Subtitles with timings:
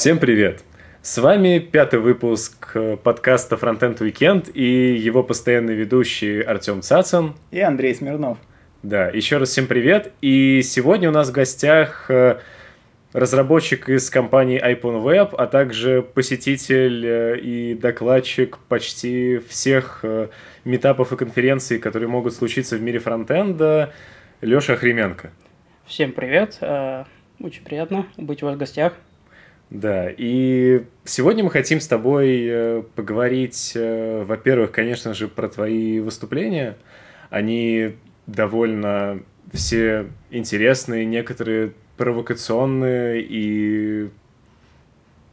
[0.00, 0.64] Всем привет!
[1.02, 2.74] С вами пятый выпуск
[3.04, 7.34] подкаста Frontend Weekend и его постоянный ведущий Артем Цацин.
[7.50, 8.38] И Андрей Смирнов.
[8.82, 10.12] Да, еще раз всем привет.
[10.22, 12.40] И сегодня у нас в гостях э,
[13.12, 20.28] разработчик из компании iPhone Web, а также посетитель э, и докладчик почти всех э,
[20.64, 23.92] метапов и конференций, которые могут случиться в мире фронтенда,
[24.40, 25.30] Леша Хременко.
[25.84, 26.56] Всем привет,
[27.38, 28.94] очень приятно быть у вас в гостях.
[29.70, 36.00] Да, и сегодня мы хотим с тобой э, поговорить, э, во-первых, конечно же, про твои
[36.00, 36.76] выступления.
[37.30, 37.94] Они
[38.26, 39.20] довольно
[39.52, 44.10] все интересные, некоторые провокационные, и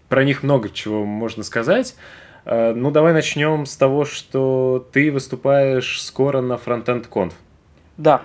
[0.08, 1.96] про них много чего можно сказать.
[2.46, 7.34] Э, ну, давай начнем с того, что ты выступаешь скоро на Frontend Conf.
[7.98, 8.22] Да,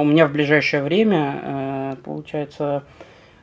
[0.00, 2.84] у меня в ближайшее время, получается,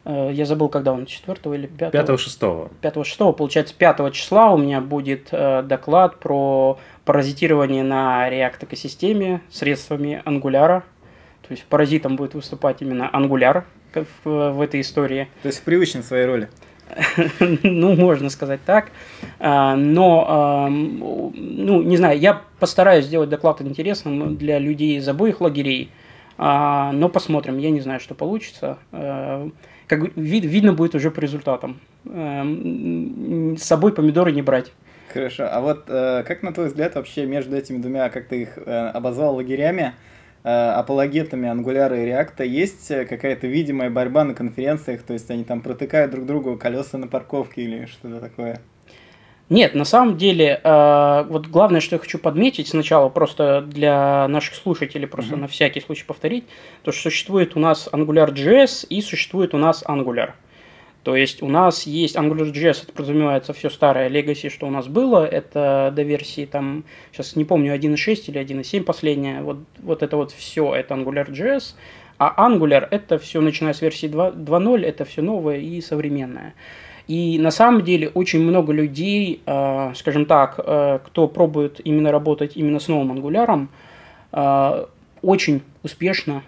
[0.06, 1.94] я забыл, когда он, 4 или 5?
[1.94, 2.70] 5-6.
[2.82, 10.22] 5-6, получается, 5 числа у меня будет э, доклад про паразитирование на React экосистеме средствами
[10.26, 10.84] Angular.
[11.42, 13.64] То есть паразитом будет выступать именно Angular
[14.24, 15.28] в, в этой истории.
[15.42, 16.50] То есть в привычной своей роли.
[17.40, 18.92] ну, можно сказать так.
[19.40, 25.90] А, но, ну, не знаю, я постараюсь сделать доклад интересным для людей из обоих лагерей.
[26.38, 28.78] Но посмотрим, я не знаю, что получится.
[29.86, 31.80] Э, как вид, видно будет уже по результатам.
[32.06, 34.72] Эм, с собой помидоры не брать.
[35.14, 35.48] Хорошо.
[35.50, 38.88] А вот э, как, на твой взгляд, вообще между этими двумя, как ты их э,
[38.90, 39.94] обозвал, лагерями,
[40.44, 45.04] э, апологетами ангуляра и реакта, есть какая-то видимая борьба на конференциях?
[45.04, 48.60] То есть они там протыкают друг другу колеса на парковке или что-то такое?
[49.50, 54.56] Нет, на самом деле, э, вот главное, что я хочу подметить сначала, просто для наших
[54.56, 55.42] слушателей, просто mm-hmm.
[55.42, 56.46] на всякий случай повторить,
[56.82, 60.32] то, что существует у нас AngularJS и существует у нас Angular.
[61.04, 65.24] То есть у нас есть AngularJS, это подразумевается все старое Legacy, что у нас было,
[65.24, 70.32] это до версии там, сейчас не помню, 1.6 или 1.7 последняя, вот, вот это вот
[70.32, 71.76] все, это AngularJS,
[72.18, 76.56] а Angular это все, начиная с версии 2.0, это все новое и современное.
[77.08, 82.54] И на самом деле очень много людей, э, скажем так, э, кто пробует именно работать
[82.56, 83.70] именно с новым ангуляром,
[84.32, 84.86] э,
[85.22, 86.44] очень успешно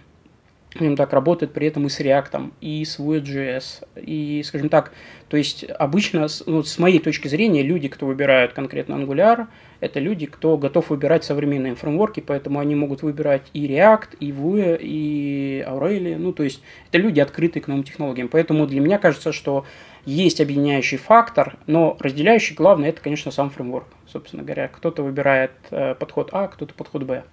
[0.77, 3.83] скажем так, работает при этом и с React, и с Vue.js.
[3.95, 4.91] И, скажем так,
[5.27, 9.47] то есть обычно, ну, с моей точки зрения, люди, кто выбирают конкретно Angular,
[9.79, 14.77] это люди, кто готов выбирать современные фреймворки, поэтому они могут выбирать и React, и Vue,
[14.79, 16.17] и Aurelia.
[16.17, 18.27] Ну, то есть это люди, открытые к новым технологиям.
[18.27, 19.65] Поэтому для меня кажется, что
[20.07, 24.69] есть объединяющий фактор, но разделяющий главное это, конечно, сам фреймворк, собственно говоря.
[24.69, 27.23] Кто-то выбирает э, подход А, кто-то подход Б.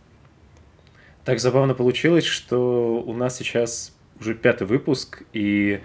[1.24, 5.80] Так забавно получилось, что у нас сейчас уже пятый выпуск, и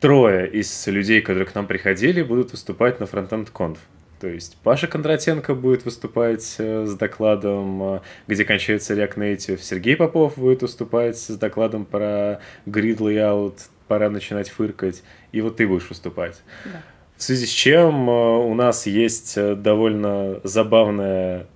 [0.00, 3.78] трое из людей, которые к нам приходили, будут выступать на Frontend Conf.
[4.20, 9.60] То есть Паша Кондратенко будет выступать э, с докладом, э, где кончается React Native.
[9.62, 13.54] Сергей Попов будет выступать с докладом про grid layout,
[13.90, 15.02] пора начинать фыркать
[15.32, 16.40] и вот ты будешь выступать.
[16.64, 16.80] Да.
[17.16, 21.48] В связи с чем э, у нас есть э, довольно забавная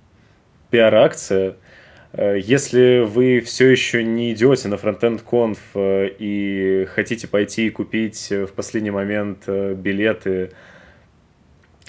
[0.69, 1.55] пиар-акция.
[2.11, 5.57] Э, если вы все еще не идете на Frontend Conf
[6.19, 10.51] и хотите пойти и купить в последний момент билеты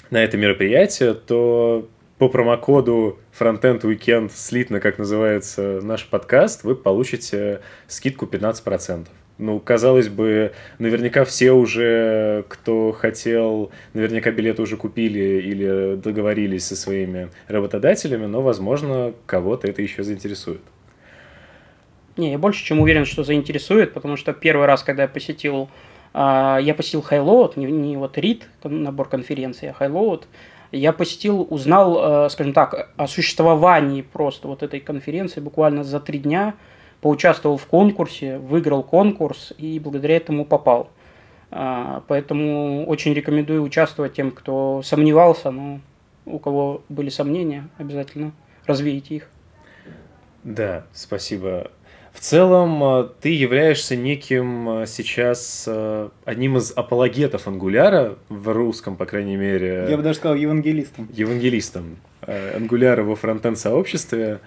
[0.09, 7.59] на это мероприятие, то по промокоду Frontend Weekend слитно, как называется наш подкаст, вы получите
[7.87, 9.07] скидку 15%.
[9.37, 16.75] Ну, казалось бы, наверняка все уже, кто хотел, наверняка билеты уже купили или договорились со
[16.75, 20.61] своими работодателями, но, возможно, кого-то это еще заинтересует.
[22.17, 25.69] Не, я больше чем уверен, что заинтересует, потому что первый раз, когда я посетил,
[26.15, 30.23] а, я посетил Highload, не, не вот RIT, набор конференции, а Highload,
[30.71, 36.17] я посетил, узнал, э, скажем так, о существовании просто вот этой конференции буквально за три
[36.17, 36.55] дня–
[37.01, 40.89] поучаствовал в конкурсе, выиграл конкурс и благодаря этому попал.
[41.49, 45.79] А, поэтому очень рекомендую участвовать тем, кто сомневался, но
[46.25, 48.33] у кого были сомнения, обязательно
[48.65, 49.29] развейте их.
[50.43, 51.71] Да, спасибо.
[52.11, 55.69] В целом, а, ты являешься неким а, сейчас
[56.25, 59.87] одним из апологетов ангуляра в русском, по крайней мере.
[59.89, 61.07] Я бы даже сказал евангелистом.
[61.13, 64.41] Евангелистом ангуляра во фронтенд сообществе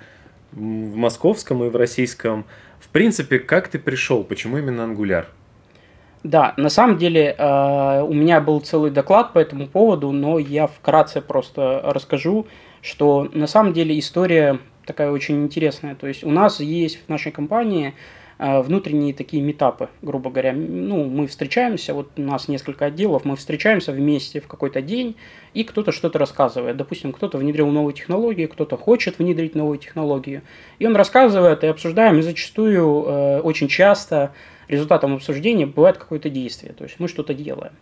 [0.52, 2.44] в московском и в российском.
[2.79, 4.25] В принципе, как ты пришел?
[4.25, 5.26] Почему именно Angular?
[6.23, 10.67] Да, на самом деле э, у меня был целый доклад по этому поводу, но я
[10.67, 12.47] вкратце просто расскажу,
[12.82, 15.94] что на самом деле история такая очень интересная.
[15.94, 17.94] То есть у нас есть в нашей компании
[18.41, 20.55] внутренние такие метапы, грубо говоря.
[20.55, 25.17] Ну, мы встречаемся, вот у нас несколько отделов, мы встречаемся вместе в какой-то день,
[25.53, 26.79] и кто-то что-то рассказывает.
[26.79, 30.41] Допустим, кто-то внедрил новую технологию, кто-то хочет внедрить новую технологию.
[30.79, 34.33] И он рассказывает, и обсуждаем, и зачастую, э, очень часто
[34.69, 37.73] результатом обсуждения бывает какое-то действие, то есть мы что-то делаем.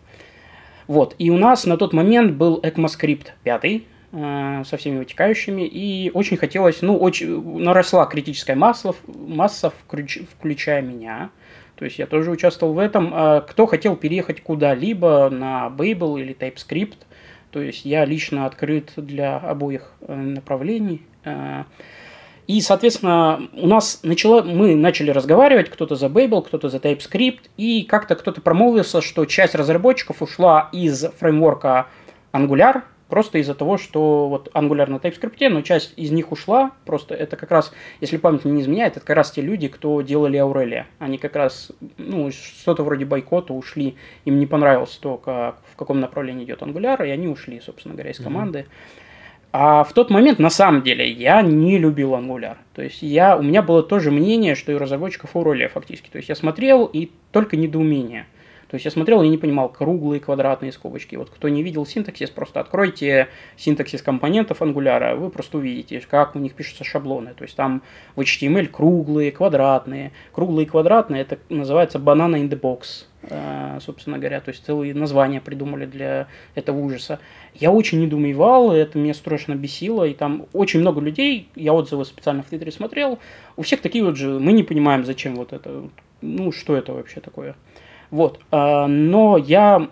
[0.87, 3.79] Вот, и у нас на тот момент был ECMAScript 5, Э,
[4.11, 11.29] со всеми вытекающими, и очень хотелось, ну, очень наросла критическая масса, масса включ, включая меня,
[11.79, 13.11] то есть я тоже участвовал в этом.
[13.13, 16.97] А кто хотел переехать куда-либо на Babel или TypeScript,
[17.51, 21.03] то есть я лично открыт для обоих э, направлений.
[21.23, 21.63] Э,
[22.47, 27.83] и, соответственно, у нас начало, мы начали разговаривать, кто-то за Babel, кто-то за TypeScript, и
[27.83, 31.87] как-то кто-то промолвился, что часть разработчиков ушла из фреймворка
[32.33, 36.71] Angular, Просто из-за того, что вот Angular на TypeScript, но часть из них ушла.
[36.85, 40.39] Просто это как раз, если память не изменяет, это как раз те люди, кто делали
[40.39, 40.83] Aurelia.
[40.99, 43.95] Они как раз, ну, что-то вроде бойкота ушли.
[44.25, 48.11] Им не понравилось то, как, в каком направлении идет Angular, и они ушли, собственно говоря,
[48.11, 48.67] из команды.
[49.51, 52.57] А в тот момент, на самом деле, я не любил Angular.
[52.75, 56.09] То есть я, у меня было тоже мнение, что и разработчиков Aurelia фактически.
[56.11, 58.27] То есть я смотрел и только недоумение–
[58.69, 61.15] то есть я смотрел и не понимал круглые, квадратные скобочки.
[61.15, 63.27] Вот кто не видел синтаксис, просто откройте
[63.57, 67.33] синтаксис компонентов Angular, вы просто увидите, как у них пишутся шаблоны.
[67.35, 67.81] То есть там
[68.15, 70.11] в HTML круглые, квадратные.
[70.31, 74.93] Круглые и квадратные это называется banana in the box э, собственно говоря, то есть целые
[74.93, 77.19] названия придумали для этого ужаса.
[77.55, 82.43] Я очень недоумевал, это меня страшно бесило, и там очень много людей, я отзывы специально
[82.43, 83.17] в Твиттере смотрел,
[83.57, 85.89] у всех такие вот же, мы не понимаем, зачем вот это,
[86.21, 87.55] ну, что это вообще такое.
[88.11, 88.39] Вот.
[88.51, 89.89] А, но я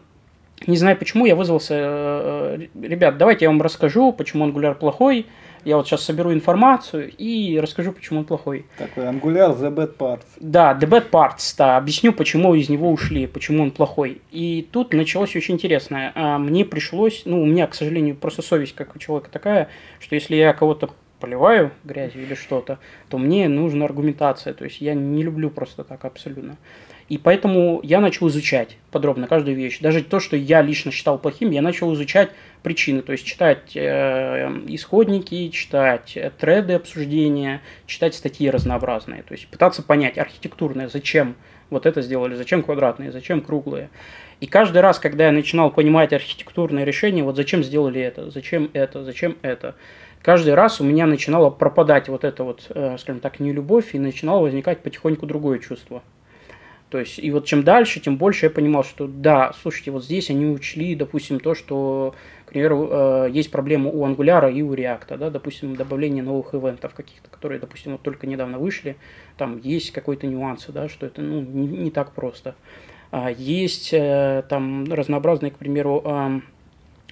[0.65, 5.27] не знаю почему, я вызвался, э, ребят, давайте я вам расскажу, почему Angular плохой.
[5.65, 8.65] Я вот сейчас соберу информацию и расскажу, почему он плохой.
[8.77, 10.25] Такой Angular The Bad Parts.
[10.39, 11.77] Да, The Bad Parts, да.
[11.77, 14.21] Объясню, почему из него ушли, почему он плохой.
[14.31, 16.13] И тут началось очень интересное.
[16.15, 19.67] А, мне пришлось, ну, у меня, к сожалению, просто совесть как у человека такая,
[19.99, 20.89] что если я кого-то
[21.19, 22.79] поливаю грязью или что-то,
[23.09, 24.53] то мне нужна аргументация.
[24.53, 26.57] То есть я не люблю просто так абсолютно.
[27.09, 29.79] И поэтому я начал изучать подробно каждую вещь.
[29.79, 32.31] Даже то, что я лично считал плохим, я начал изучать
[32.63, 33.01] причины.
[33.01, 39.23] То есть читать э, исходники, читать э, треды обсуждения, читать статьи разнообразные.
[39.23, 41.35] То есть пытаться понять архитектурное, зачем
[41.69, 43.89] вот это сделали, зачем квадратные, зачем круглые.
[44.39, 49.03] И каждый раз, когда я начинал понимать архитектурное решение, вот зачем сделали это, зачем это,
[49.03, 49.75] зачем это,
[50.21, 54.41] каждый раз у меня начинало пропадать вот это вот, э, скажем так, нелюбовь, и начинало
[54.41, 56.03] возникать потихоньку другое чувство.
[56.89, 60.29] То есть, и вот чем дальше, тем больше я понимал, что да, слушайте, вот здесь
[60.29, 65.17] они учли, допустим, то, что, к примеру, э, есть проблема у Angular и у React,
[65.17, 68.95] да, допустим, добавление новых ивентов каких-то, которые, допустим, вот только недавно вышли,
[69.37, 72.55] там есть какой-то нюансы, да, что это, ну, не, не так просто.
[73.11, 76.39] А есть э, там разнообразные, к примеру, э,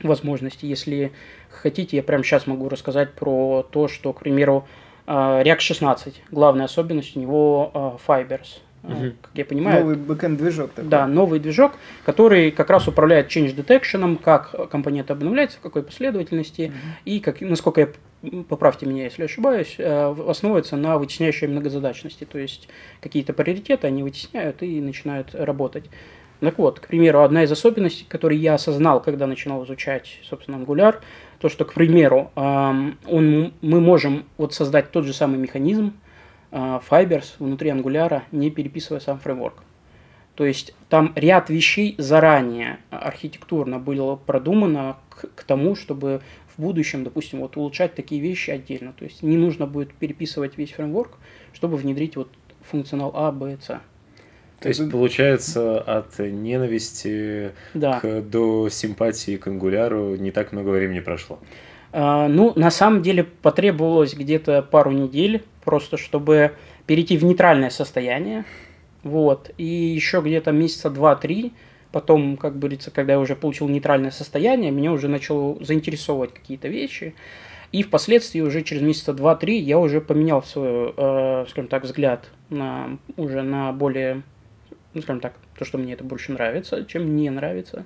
[0.04, 0.66] возможности.
[0.66, 1.12] Если
[1.50, 4.66] хотите, я прямо сейчас могу рассказать про то, что, к примеру,
[5.06, 9.14] React 16, главная особенность у него Fibers– угу.
[9.22, 9.82] как я понимаю.
[9.82, 10.90] Новый бэкэнд движок такой.
[10.90, 11.74] Да, новый движок,
[12.06, 16.76] который как раз управляет change detection, как компонент обновляется, в какой последовательности, угу.
[17.06, 17.90] и как, насколько я
[18.48, 22.26] поправьте меня, если ошибаюсь, э, основывается на вытесняющей многозадачности.
[22.26, 22.68] То есть
[23.02, 25.86] какие-то приоритеты они вытесняют и начинают работать.
[26.42, 30.98] Так вот, к примеру, одна из особенностей, которую я осознал, когда начинал изучать, собственно, Angular,
[31.40, 35.94] то, что, к примеру, он, мы можем вот создать тот же самый механизм,
[36.56, 39.62] Fibers внутри Angular, не переписывая сам фреймворк.
[40.36, 46.22] То есть там ряд вещей заранее архитектурно было продумано к, к тому, чтобы
[46.56, 48.94] в будущем, допустим, вот улучшать такие вещи отдельно.
[48.94, 51.18] То есть не нужно будет переписывать весь фреймворк,
[51.54, 52.30] чтобы внедрить вот
[52.70, 53.80] функционал А, Б, С.
[54.60, 58.00] То есть, получается, от ненависти да.
[58.00, 61.40] к, до симпатии к ангуляру не так много времени прошло.
[61.98, 66.52] А, ну, на самом деле потребовалось где-то пару недель, просто чтобы
[66.86, 68.44] перейти в нейтральное состояние.
[69.04, 69.52] Вот.
[69.58, 71.54] И еще где-то месяца два-три,
[71.94, 77.16] потом, как говорится, когда я уже получил нейтральное состояние, меня уже начало заинтересовывать какие-то вещи.
[77.72, 82.98] И впоследствии уже через месяца два-три я уже поменял свой, э, скажем так, взгляд на,
[83.16, 84.22] уже на более,
[84.94, 87.86] ну, скажем так, то, что мне это больше нравится, чем не нравится.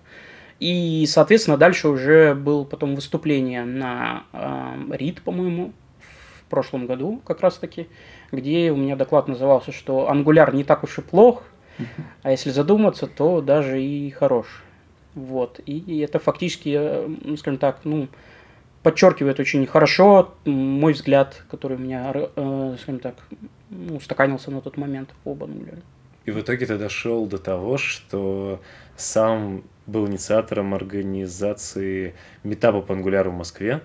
[0.59, 7.41] И, соответственно, дальше уже был потом выступление на э, РИД, по-моему, в прошлом году как
[7.41, 7.87] раз-таки,
[8.31, 11.43] где у меня доклад назывался, что ангуляр не так уж и плох,
[12.23, 14.63] а если задуматься, то даже и хорош.
[15.15, 15.59] Вот.
[15.65, 18.07] И это фактически, э, скажем так, ну,
[18.83, 23.15] подчеркивает очень хорошо мой взгляд, который у меня, э, скажем так,
[23.91, 25.79] устаканился на тот момент об Angular.
[26.25, 28.59] И в итоге ты дошел до того, что
[28.95, 33.81] сам был инициатором организации метапа по Angular в Москве.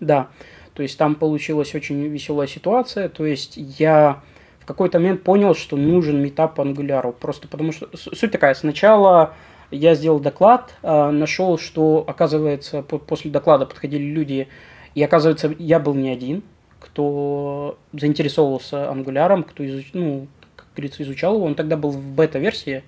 [0.00, 0.28] Да,
[0.74, 3.08] то есть там получилась очень веселая ситуация.
[3.08, 4.22] То есть я
[4.60, 7.12] в какой-то момент понял, что нужен метап по Angular.
[7.12, 9.34] Просто потому что суть такая, сначала
[9.70, 14.48] я сделал доклад, а, нашел, что, оказывается, после доклада подходили люди,
[14.94, 16.42] и, оказывается, я был не один,
[16.80, 19.90] кто заинтересовался ангуляром, кто изуч...
[19.92, 21.44] ну, как говорится, изучал его.
[21.44, 22.82] Он тогда был в бета-версии,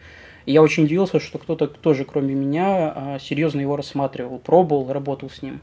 [0.47, 5.31] и я очень удивился, что кто-то тоже, кроме меня, а, серьезно его рассматривал, пробовал, работал
[5.31, 5.61] с ним.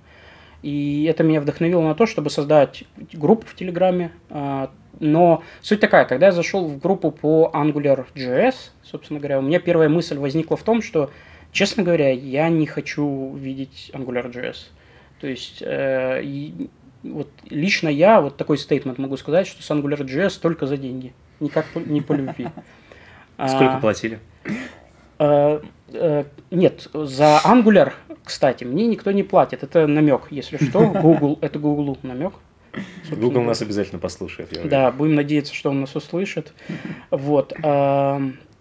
[0.64, 4.12] И это меня вдохновило на то, чтобы создать группу в Телеграме.
[4.30, 9.60] А, но суть такая, когда я зашел в группу по AngularJS, собственно говоря, у меня
[9.60, 11.12] первая мысль возникла в том, что,
[11.52, 14.58] честно говоря, я не хочу видеть AngularJS.
[15.22, 16.70] То есть, э, и,
[17.04, 21.66] вот лично я вот такой стейтмент могу сказать, что с AngularJS только за деньги, никак
[21.76, 22.48] не по любви.
[23.38, 24.20] Сколько а, платили?
[25.20, 25.62] А,
[25.94, 29.63] а, нет, за Angular, кстати, мне никто не платит.
[29.63, 30.86] Это намек, если что.
[31.01, 32.34] Google, это Google намек.
[33.10, 34.50] Google нас обязательно послушает.
[34.70, 36.54] да, будем надеяться, что он нас услышит.
[37.10, 37.54] Вот.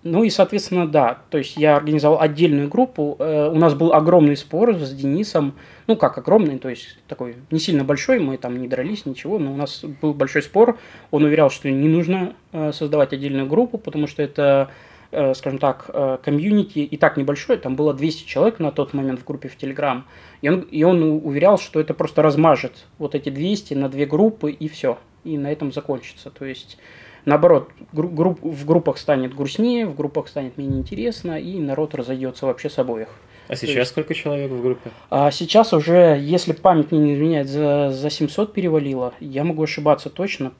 [0.06, 3.16] Ну и, соответственно, да, то есть я организовал отдельную группу.
[3.18, 5.54] Э, у нас был огромный спор с Денисом.
[5.88, 9.52] Ну, как огромный, то есть такой не сильно большой, мы там не дрались, ничего, но
[9.52, 10.78] у нас был большой спор.
[11.10, 14.74] Он уверял, что не нужно э, создавать отдельную группу, потому что это э,
[15.10, 15.90] скажем так,
[16.22, 20.06] комьюнити и так небольшое, там было 200 человек на тот момент в группе в Телеграм,
[20.42, 24.50] и он, и он уверял, что это просто размажет вот эти 200 на две группы
[24.50, 26.30] и все, и на этом закончится.
[26.30, 26.78] То есть,
[27.24, 32.70] наоборот, групп, в группах станет грустнее, в группах станет менее интересно, и народ разойдется вообще
[32.70, 33.08] с обоих.
[33.48, 34.90] А сейчас есть, сколько человек в группе?
[35.08, 39.14] А сейчас уже, если память не изменяет, за, за 700 перевалило.
[39.20, 40.52] Я могу ошибаться точно,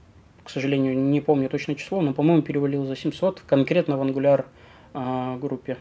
[0.46, 4.46] к сожалению, не помню точное число, но, по-моему, перевалило за 700, конкретно в Angular
[4.94, 5.76] а, группе.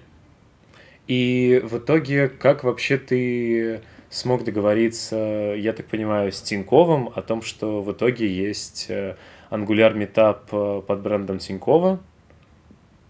[1.08, 7.42] И в итоге, как вообще ты смог договориться, я так понимаю, с Тиньковым о том,
[7.42, 9.16] что в итоге есть э,
[9.52, 12.00] Angular Meetup э, под брендом Тинькова?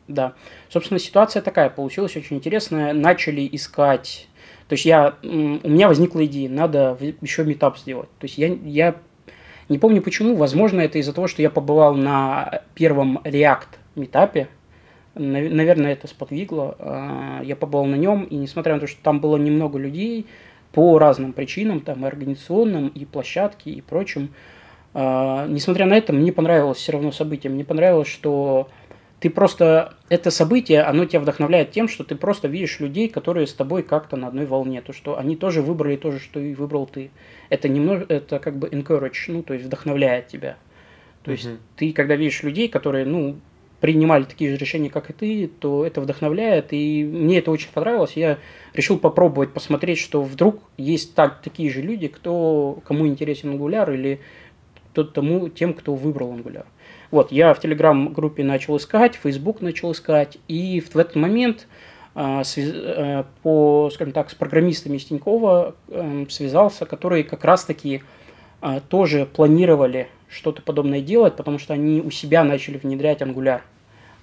[0.07, 0.33] Да.
[0.69, 2.93] Собственно, ситуация такая получилась очень интересная.
[2.93, 4.27] Начали искать...
[4.67, 8.09] То есть я, у меня возникла идея, надо еще метап сделать.
[8.17, 8.95] То есть я, я
[9.69, 14.47] не помню почему, возможно, это из-за того, что я побывал на первом React метапе,
[15.15, 16.75] Наверное, это сподвигло.
[16.77, 20.27] А, я побывал на нем, и несмотря на то, что там было немного людей,
[20.73, 24.33] по разным причинам, там и организационным, и площадки, и прочим,
[24.93, 27.49] а, несмотря на это, мне понравилось все равно событие.
[27.49, 28.67] Мне понравилось, что
[29.19, 29.95] ты просто...
[30.09, 34.17] Это событие, оно тебя вдохновляет тем, что ты просто видишь людей, которые с тобой как-то
[34.17, 34.81] на одной волне.
[34.81, 37.11] То, что они тоже выбрали то же, что и выбрал ты.
[37.49, 38.05] Это немного...
[38.09, 40.57] Это как бы encourage, ну, то есть вдохновляет тебя.
[41.23, 41.57] То есть mm-hmm.
[41.75, 43.37] ты, когда видишь людей, которые, ну,
[43.79, 48.13] принимали такие же решения, как и ты, то это вдохновляет, и мне это очень понравилось.
[48.15, 48.39] Я
[48.73, 54.21] решил попробовать посмотреть, что вдруг есть так, такие же люди, кто, кому интересен Angular, или
[54.93, 56.65] тот тому, тем, кто выбрал Angular.
[57.11, 61.67] Вот, я в Telegram-группе начал искать, в Facebook начал искать, и в этот момент
[62.15, 68.03] а, а, по, скажем так, с программистами из Тинькова эм, связался, которые как раз-таки
[68.61, 73.61] а, тоже планировали что-то подобное делать, потому что они у себя начали внедрять Angular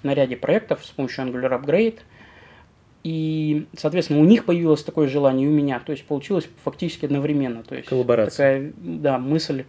[0.01, 1.99] на ряде проектов с помощью Angular Upgrade.
[3.03, 5.79] И, соответственно, у них появилось такое желание, и у меня.
[5.79, 7.63] То есть получилось фактически одновременно.
[7.63, 8.71] То есть Коллаборация.
[8.71, 9.65] Такая, да, мысль,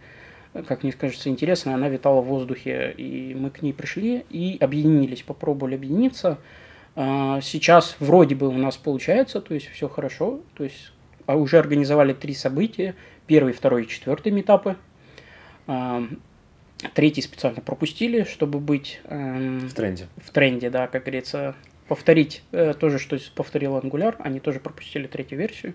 [0.67, 2.93] как мне кажется, интересная, она витала в воздухе.
[2.97, 6.37] И мы к ней пришли и объединились, попробовали объединиться.
[6.95, 10.41] А, сейчас вроде бы у нас получается, то есть все хорошо.
[10.55, 10.91] То есть
[11.25, 12.95] а уже организовали три события.
[13.27, 14.75] Первый, второй и четвертый метапы.
[15.67, 16.03] А,
[16.93, 20.07] Третий специально пропустили, чтобы быть эм, в тренде.
[20.17, 21.55] В тренде, да, как говорится,
[21.87, 24.15] повторить э, то же, что повторил Angular.
[24.19, 25.73] Они тоже пропустили третью версию.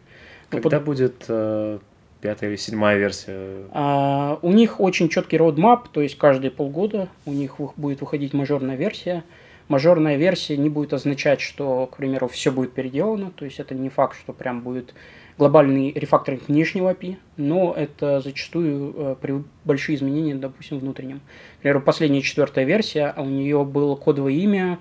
[0.50, 0.84] Когда под...
[0.84, 1.78] будет э,
[2.20, 3.64] пятая или седьмая версия?
[3.72, 8.76] А, у них очень четкий roadmap, то есть каждые полгода у них будет выходить мажорная
[8.76, 9.24] версия.
[9.68, 13.88] Мажорная версия не будет означать, что, к примеру, все будет переделано, то есть это не
[13.88, 14.94] факт, что прям будет
[15.38, 21.20] глобальный рефакторинг внешнего API, но это зачастую э, большие изменения, допустим, внутреннем.
[21.58, 24.78] Например, последняя четвертая версия, а у нее было кодовое имя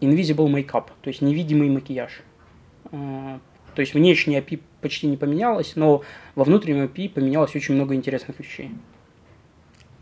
[0.00, 2.22] Invisible Makeup, то есть невидимый макияж.
[2.90, 3.38] Э,
[3.74, 6.02] то есть внешний API почти не поменялось, но
[6.34, 8.70] во внутреннем API поменялось очень много интересных вещей.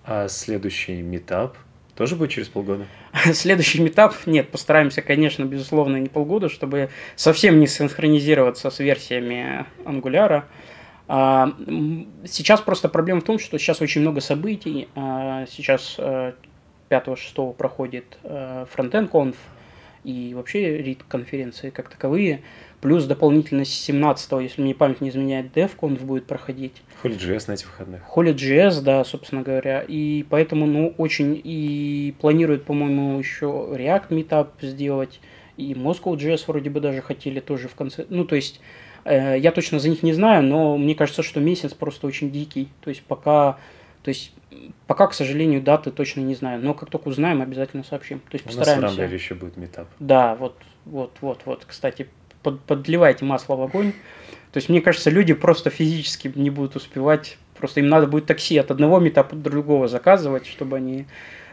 [0.05, 1.57] А следующий метап–
[2.01, 2.87] тоже будет через полгода?
[3.35, 10.45] Следующий метап, нет, постараемся, конечно, безусловно, не полгода, чтобы совсем не синхронизироваться с версиями Angular.
[11.09, 11.53] А,
[12.25, 14.89] сейчас просто проблема в том, что сейчас очень много событий.
[14.95, 15.99] А, сейчас
[16.89, 19.37] 5-6 проходит Frontend Conf
[20.05, 22.43] и вообще RIT конференции как таковые.
[22.81, 26.83] Плюс дополнительно с 17 если мне память не изменяет, DevConf будет проходить.
[27.03, 28.03] HolyJS на этих выходных.
[28.15, 29.85] HolyJS, да, собственно говоря.
[29.87, 35.21] И поэтому, ну, очень и планируют, по-моему, еще React Meetup сделать.
[35.59, 38.07] И Moscow.js вроде бы даже хотели тоже в конце.
[38.09, 38.61] Ну, то есть,
[39.05, 42.69] э, я точно за них не знаю, но мне кажется, что месяц просто очень дикий.
[42.81, 43.59] То есть, пока...
[44.03, 44.33] То есть,
[44.87, 46.61] пока, к сожалению, даты точно не знаю.
[46.63, 48.21] Но как только узнаем, обязательно сообщим.
[48.21, 48.83] То есть, У постараемся.
[48.83, 49.89] нас в Рамблере еще будет метап.
[49.99, 51.65] Да, вот, вот, вот, вот.
[51.67, 52.09] Кстати,
[52.43, 53.93] под, подливайте масло в огонь.
[54.53, 57.37] То есть, мне кажется, люди просто физически не будут успевать.
[57.57, 61.07] Просто им надо будет такси от одного метапа до другого заказывать, чтобы они...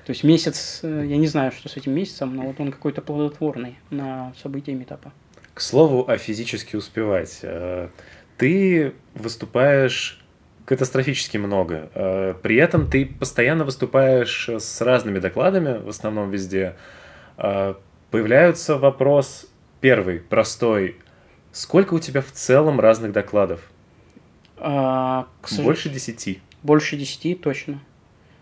[0.05, 3.01] То есть месяц, э, я не знаю, что с этим месяцем, но вот он какой-то
[3.01, 5.11] плодотворный на события метапа.
[5.53, 7.39] К слову о физически успевать.
[7.41, 7.89] Э,
[8.37, 10.23] ты выступаешь
[10.67, 11.89] катастрофически много.
[11.95, 16.75] Э, при этом ты постоянно выступаешь с разными докладами, в основном везде.
[18.09, 19.47] Появляется вопрос,
[19.79, 20.95] Первый, простой.
[21.51, 23.61] Сколько у тебя в целом разных докладов?
[24.57, 25.27] А,
[25.59, 26.39] Больше десяти.
[26.63, 27.79] Больше десяти, точно.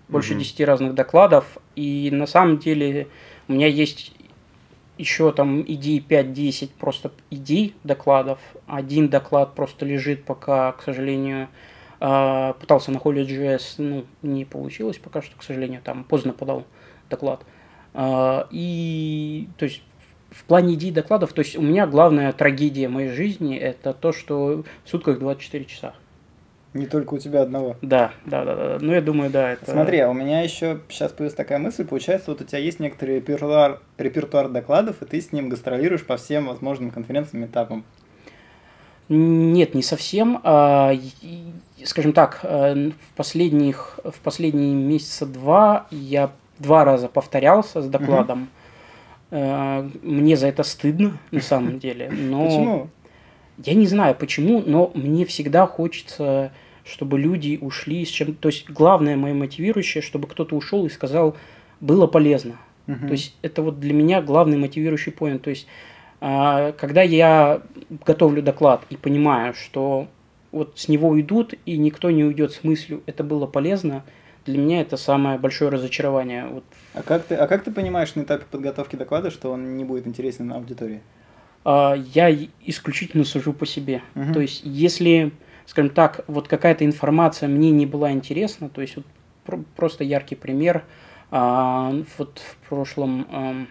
[0.07, 0.69] Больше десяти угу.
[0.69, 1.57] разных докладов.
[1.75, 3.07] И на самом деле
[3.47, 4.13] у меня есть
[4.97, 8.39] еще там идей 5-10 просто идей докладов.
[8.65, 11.49] Один доклад просто лежит пока, к сожалению,
[11.99, 16.65] пытался на Holy.js, ну, не получилось пока что, к сожалению, там поздно подал
[17.09, 17.45] доклад.
[17.93, 19.81] А, и, то есть,
[20.29, 24.65] в плане идей докладов, то есть у меня главная трагедия моей жизни это то, что
[24.83, 25.93] в сутках 24 часа.
[26.73, 27.77] Не только у тебя одного.
[27.81, 28.77] Да, да, да, да.
[28.81, 29.53] Ну, я думаю, да.
[29.53, 29.71] Это...
[29.71, 31.85] Смотри, а у меня еще сейчас появилась такая мысль.
[31.85, 36.17] Получается, вот у тебя есть некоторый репертуар, репертуар докладов, и ты с ним гастролируешь по
[36.17, 37.85] всем возможным конференциям, этапам.
[39.09, 40.39] Нет, не совсем.
[40.43, 40.93] А,
[41.83, 48.43] скажем так, э, в последних, в последние месяца два я два раза повторялся с докладом.
[48.43, 49.39] Угу.
[50.03, 52.09] Мне за это стыдно, на самом деле.
[52.09, 52.89] Но почему?
[53.57, 56.51] Я не знаю почему, но мне всегда хочется,
[56.83, 58.35] чтобы люди ушли с чем...
[58.35, 61.35] То есть главное мое мотивирующее, чтобы кто-то ушел и сказал,
[61.79, 62.57] было полезно.
[62.87, 63.07] Угу.
[63.07, 65.41] То есть это вот для меня главный мотивирующий поинт.
[65.41, 65.67] То есть
[66.19, 67.61] когда я
[68.05, 70.07] готовлю доклад и понимаю, что
[70.51, 74.03] вот с него уйдут, и никто не уйдет с мыслью, это было полезно,
[74.45, 76.47] для меня это самое большое разочарование.
[76.47, 76.63] Вот.
[76.93, 80.07] А, как ты, а как ты понимаешь на этапе подготовки доклада, что он не будет
[80.07, 81.01] интересен аудитории?
[81.63, 84.01] А, я исключительно сужу по себе.
[84.15, 84.33] Угу.
[84.33, 85.31] То есть, если,
[85.65, 89.05] скажем так, вот какая-то информация мне не была интересна, то есть вот
[89.43, 90.83] про- просто яркий пример,
[91.31, 93.65] а, вот в прошлом а,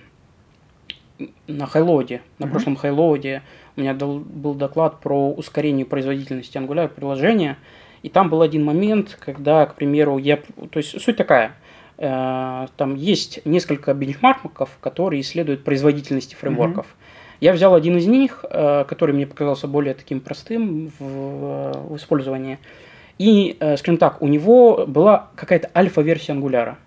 [1.46, 2.52] на Хайлоуде, на угу.
[2.52, 3.42] прошлом Хайлоуде
[3.76, 7.58] у меня дал, был доклад про ускорение производительности Angular приложения,
[8.02, 10.36] и там был один момент, когда, к примеру, я...
[10.70, 11.54] То есть суть такая.
[11.96, 16.86] Э, там есть несколько бенчмарков, которые исследуют производительность фреймворков.
[16.86, 17.36] Mm-hmm.
[17.40, 22.58] Я взял один из них, э, который мне показался более таким простым в, в использовании.
[23.18, 26.78] И, э, скажем так, у него была какая-то альфа-версия ангуляра.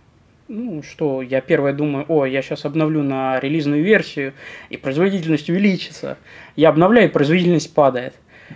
[0.50, 4.34] Ну, что я первое думаю, о, я сейчас обновлю на релизную версию,
[4.70, 6.18] и производительность увеличится.
[6.56, 8.14] Я обновляю, и производительность падает.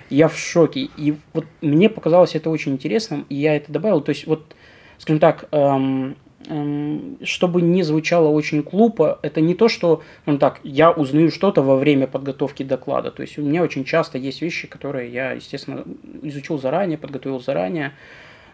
[0.09, 0.87] Я в шоке.
[0.95, 3.99] И вот мне показалось это очень интересным, и я это добавил.
[3.99, 4.55] То есть вот,
[4.99, 6.15] скажем так, эм,
[6.47, 11.61] эм, чтобы не звучало очень глупо, это не то, что, ну так, я узнаю что-то
[11.61, 13.11] во время подготовки доклада.
[13.11, 15.83] То есть у меня очень часто есть вещи, которые я, естественно,
[16.21, 17.91] изучил заранее, подготовил заранее.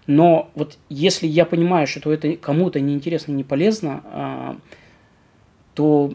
[0.08, 4.56] Но вот если я понимаю, что это кому-то неинтересно, не полезно, э,
[5.76, 6.14] то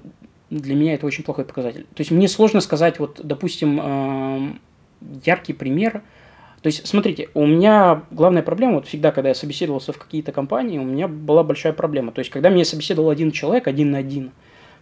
[0.48, 1.84] для меня это очень плохой показатель.
[1.94, 4.52] То есть мне сложно сказать, вот, допустим, э,
[5.24, 6.02] яркий пример.
[6.62, 10.78] То есть, смотрите, у меня главная проблема, вот всегда, когда я собеседовался в какие-то компании,
[10.78, 12.12] у меня была большая проблема.
[12.12, 14.30] То есть, когда меня собеседовал один человек, один на один,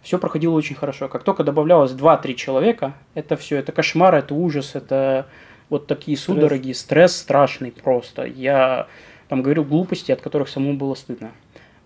[0.01, 1.09] все проходило очень хорошо.
[1.09, 5.27] Как только добавлялось 2-3 человека, это все, это кошмар, это ужас, это
[5.71, 6.35] вот такие стресс.
[6.35, 8.25] судороги, стресс страшный просто.
[8.25, 8.87] Я
[9.29, 11.31] там говорил глупости, от которых самому было стыдно.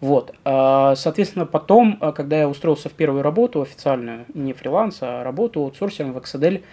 [0.02, 0.34] Вот.
[0.43, 5.62] А, соответственно, потом, а, когда я устроился в первую работу официальную, не фриланс, а работу
[5.62, 6.63] аутсорсером в Exadel,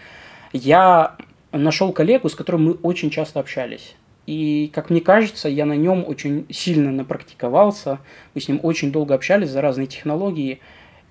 [0.53, 1.17] я
[1.53, 3.95] нашел коллегу, с которым мы очень часто общались.
[4.27, 7.99] И, как мне кажется, я на нем очень сильно напрактиковался.
[8.35, 10.61] Мы с ним очень долго общались за разные технологии.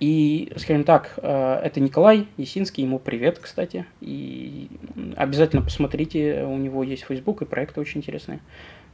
[0.02, 3.86] И, скажем так, э, это Николай Есинский, ему привет, кстати.
[4.02, 4.68] И
[5.16, 8.40] обязательно посмотрите, у него есть Facebook и проекты очень интересные.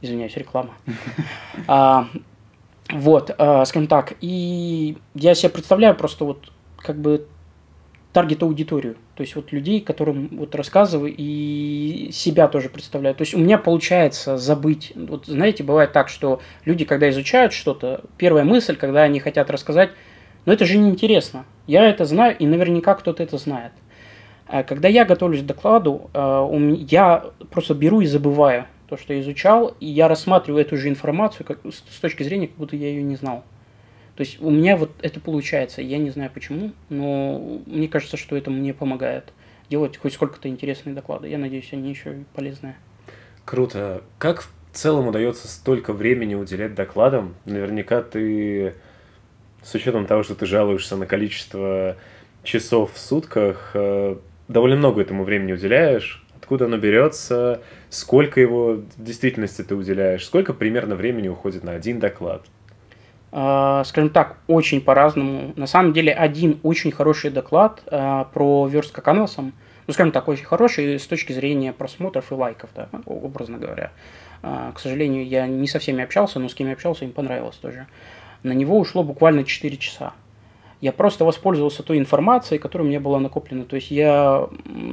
[0.02, 0.74] Извиняюсь, реклама.
[1.66, 2.08] А,
[2.90, 7.26] вот, а, скажем так, и я себе представляю просто вот как бы
[8.12, 8.96] таргет-аудиторию.
[9.14, 13.14] То есть вот людей, которым вот рассказываю и себя тоже представляю.
[13.14, 14.92] То есть у меня получается забыть.
[14.94, 19.90] Вот знаете, бывает так, что люди, когда изучают что-то, первая мысль, когда они хотят рассказать,
[20.44, 21.44] но это же неинтересно.
[21.66, 23.72] Я это знаю, и наверняка кто-то это знает.
[24.46, 29.20] А когда я готовлюсь к докладу, э, я просто беру и забываю то, что я
[29.20, 33.02] изучал, и я рассматриваю эту же информацию как, с точки зрения, как будто я ее
[33.02, 33.44] не знал.
[34.16, 35.80] То есть у меня вот это получается.
[35.80, 39.32] Я не знаю почему, но мне кажется, что это мне помогает
[39.70, 41.28] делать хоть сколько-то интересные доклады.
[41.28, 42.74] Я надеюсь, они еще и полезные.
[43.44, 44.02] Круто.
[44.18, 47.34] Как в целом удается столько времени уделять докладам?
[47.44, 48.74] Наверняка ты,
[49.62, 51.96] с учетом того, что ты жалуешься на количество
[52.42, 54.16] часов в сутках, э,
[54.48, 56.24] довольно много этому времени уделяешь.
[56.36, 57.60] Откуда оно берется?
[57.90, 60.24] Сколько его в действительности ты уделяешь?
[60.24, 62.42] Сколько примерно времени уходит на один доклад?
[63.30, 65.52] А, скажем так, очень по-разному.
[65.56, 69.52] На самом деле, один очень хороший доклад а, про верстка канвасом,
[69.86, 73.90] ну, скажем так, очень хороший с точки зрения просмотров и лайков, да, образно говоря.
[74.42, 77.56] А, к сожалению, я не со всеми общался, но с кем я общался, им понравилось
[77.56, 77.86] тоже.
[78.42, 80.12] На него ушло буквально 4 часа.
[80.80, 83.64] Я просто воспользовался той информацией, которая у меня была накоплена.
[83.64, 84.48] То есть я,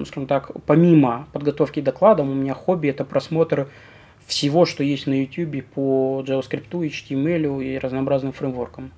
[0.06, 3.68] скажем так, помимо подготовки докладом, у меня хобби– это просмотр
[4.26, 8.92] всего, что есть на YouTube по JavaScript, HTML и разнообразным фреймворкам.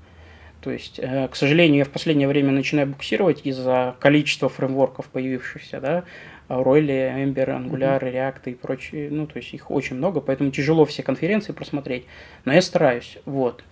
[0.61, 5.79] То есть, э, к сожалению, я в последнее время начинаю буксировать из-за количества фреймворков появившихся,
[5.79, 6.03] да,
[6.49, 11.03] Royal, Ember, Angular, React и прочие, ну, то есть их очень много, поэтому тяжело все
[11.03, 12.05] конференции просмотреть,
[12.45, 13.63] но я стараюсь, вот.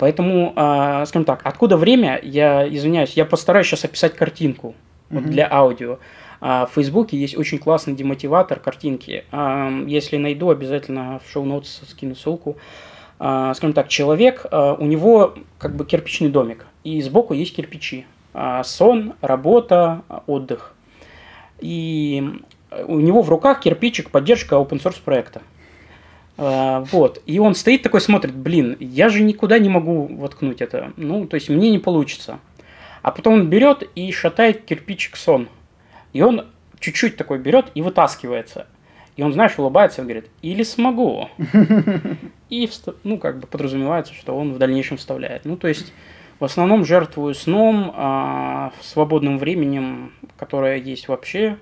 [0.00, 5.20] Поэтому, э, скажем так, откуда время, я извиняюсь, я постараюсь сейчас описать картинку mm-hmm.
[5.20, 5.98] вот, для аудио.
[6.40, 9.24] А в Фейсбуке есть очень классный демотиватор картинки.
[9.86, 12.56] Если найду, обязательно в шоу-ноутс скину ссылку.
[13.18, 18.06] А, скажем так, человек, а, у него как бы кирпичный домик, и сбоку есть кирпичи.
[18.64, 20.72] Сон, работа, отдых.
[21.58, 22.24] И
[22.86, 25.42] у него в руках кирпичик поддержка open source проекта.
[26.40, 27.22] Вот.
[27.26, 30.92] И он стоит такой, смотрит, блин, я же никуда не могу воткнуть это.
[30.96, 32.40] Ну, то есть мне не получится.
[33.02, 35.48] А потом он берет и шатает кирпичик сон–
[36.12, 36.46] и он
[36.78, 38.66] чуть-чуть такой берет и вытаскивается.
[39.16, 41.28] И он, знаешь, улыбается и говорит, или смогу.
[42.48, 42.68] И,
[43.04, 45.44] ну, как бы подразумевается, что он в дальнейшем вставляет.
[45.44, 45.92] Ну, то есть,
[46.40, 51.58] в основном жертвую сном, а, свободным временем, которое есть вообще.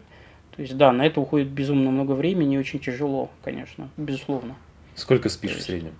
[0.57, 4.55] То есть, да, на это уходит безумно много времени, очень тяжело, конечно, безусловно.
[4.99, 5.95] Сколько спишь есть, в среднем?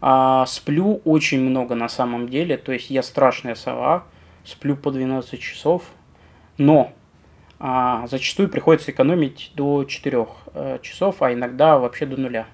[0.00, 4.04] А, сплю очень много на самом деле, то есть я страшная сова,
[4.44, 5.84] сплю по 12 часов,
[6.58, 6.92] но
[7.58, 12.46] а зачастую приходится экономить до 4 э, часов, а иногда вообще до нуля.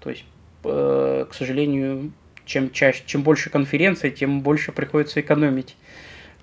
[0.00, 0.24] То есть,
[0.64, 2.12] э, к сожалению,
[2.44, 5.76] чем чаще, чем больше конференций, тем больше приходится экономить.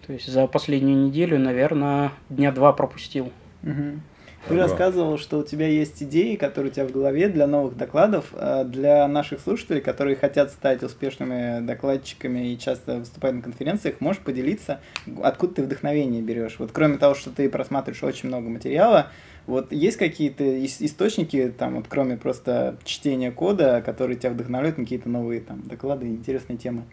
[0.06, 3.34] То есть за последнюю неделю, наверное, дня два пропустил.
[3.64, 4.00] Угу.
[4.48, 8.26] Ты рассказывал, что у тебя есть идеи, которые у тебя в голове для новых докладов,
[8.34, 14.02] а для наших слушателей, которые хотят стать успешными докладчиками и часто выступать на конференциях.
[14.02, 14.82] Можешь поделиться,
[15.24, 16.58] откуда ты вдохновение берешь?
[16.60, 19.08] Вот кроме того, что ты просматриваешь очень много материала,
[19.48, 25.10] вот есть какие-то источники, там, вот кроме просто чтения кода, которые тебя вдохновляют на какие-то
[25.10, 26.84] новые там доклады, интересные темы?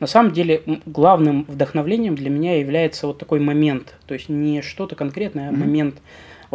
[0.00, 4.96] На самом деле главным вдохновлением для меня является вот такой момент, то есть не что-то
[4.96, 5.56] конкретное, а mm-hmm.
[5.56, 5.94] момент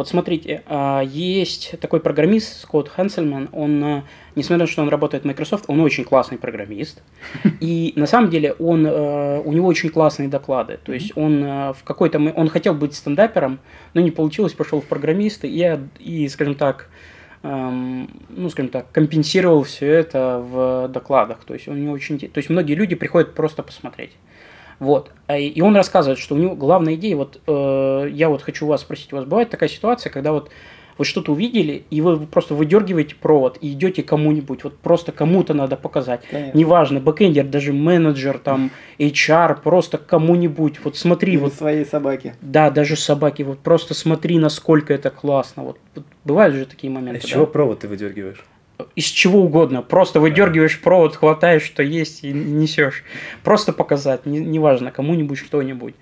[0.00, 4.88] вот смотрите, а, есть такой программист Скотт Хенсельман, он, а, несмотря на то, что он
[4.88, 7.02] работает в Microsoft, он очень классный программист.
[7.60, 10.78] И на самом деле он, а, у него очень классные доклады.
[10.82, 12.18] То есть он в какой-то...
[12.18, 13.60] Он хотел быть стендапером,
[13.92, 16.88] но не получилось, пошел в программисты и, и скажем так,
[17.42, 21.44] ну, скажем так, компенсировал все это в докладах.
[21.44, 22.18] То есть он не очень...
[22.18, 24.12] То есть многие люди приходят просто посмотреть.
[24.80, 25.12] Вот.
[25.26, 28.80] А и он рассказывает, что у него главная идея, вот э, я вот хочу вас
[28.80, 30.50] спросить, у вас бывает такая ситуация, когда вот
[31.00, 35.76] вы что-то увидели, и вы просто выдергиваете провод и идете кому-нибудь, вот просто кому-то надо
[35.76, 36.20] показать.
[36.30, 36.58] Конечно.
[36.58, 41.32] Неважно, бэкэндер, даже менеджер, там, HR, просто кому-нибудь, вот смотри.
[41.32, 42.34] Или вот своей собаки.
[42.42, 45.62] Да, даже собаки, вот просто смотри, насколько это классно.
[45.62, 47.16] Вот, вот бывают же такие моменты.
[47.16, 47.28] А из да?
[47.28, 48.44] чего провод ты выдергиваешь?
[48.94, 49.82] Из чего угодно.
[49.82, 53.04] Просто выдергиваешь провод, хватаешь, что есть, и несешь.
[53.42, 55.94] Просто показать, неважно, не кому-нибудь что-нибудь.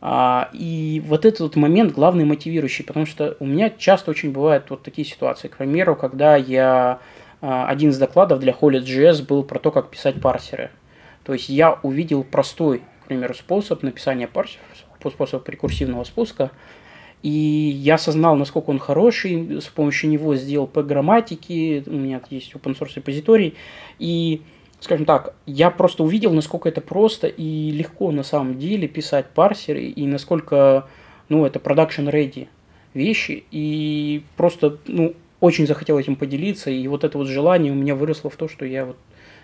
[0.00, 4.68] А, и вот этот вот момент главный мотивирующий, потому что у меня часто очень бывают
[4.70, 5.48] вот такие ситуации.
[5.48, 6.98] К примеру, когда я
[7.40, 10.70] а, один из докладов для Holy.js был про то, как писать парсеры.
[11.24, 14.66] То есть я увидел простой, к примеру, способ написания парсеров,
[15.12, 16.50] способ рекурсивного спуска–
[17.22, 22.52] и я осознал, насколько он хороший, с помощью него сделал по грамматике, у меня есть
[22.54, 23.54] open source репозиторий,
[23.98, 24.42] и,
[24.80, 29.84] скажем так, я просто увидел, насколько это просто и легко на самом деле писать парсеры,
[29.84, 30.88] и насколько
[31.28, 32.48] ну, это production ready
[32.92, 37.94] вещи, и просто, ну, очень захотел этим поделиться, и вот это вот желание у меня
[37.94, 38.96] выросло в то, что я вот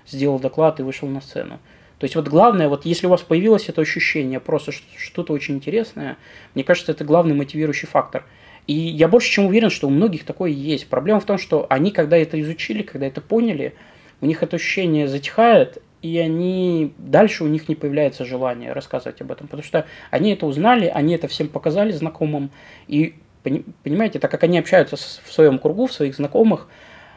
[0.06, 1.58] сделал доклад и вышел на сцену.
[1.98, 6.16] То есть вот главное, вот если у вас появилось это ощущение, просто что-то очень интересное,
[6.54, 8.24] мне кажется, это главный мотивирующий фактор.
[8.68, 10.88] И я больше чем уверен, что у многих такое есть.
[10.88, 13.74] Проблема в том, что они, когда это изучили, когда это поняли,
[14.20, 19.32] у них это ощущение затихает, и они дальше у них не появляется желание рассказывать об
[19.32, 22.50] этом, потому что они это узнали, они это всем показали знакомым,
[22.86, 26.68] и понимаете, так как они общаются в своем кругу, в своих знакомых,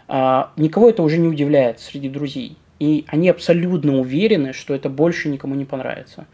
[0.08, 2.58] а, никого это уже не удивляет среди друзей.
[2.82, 6.26] И они абсолютно уверены, что это больше никому не понравится.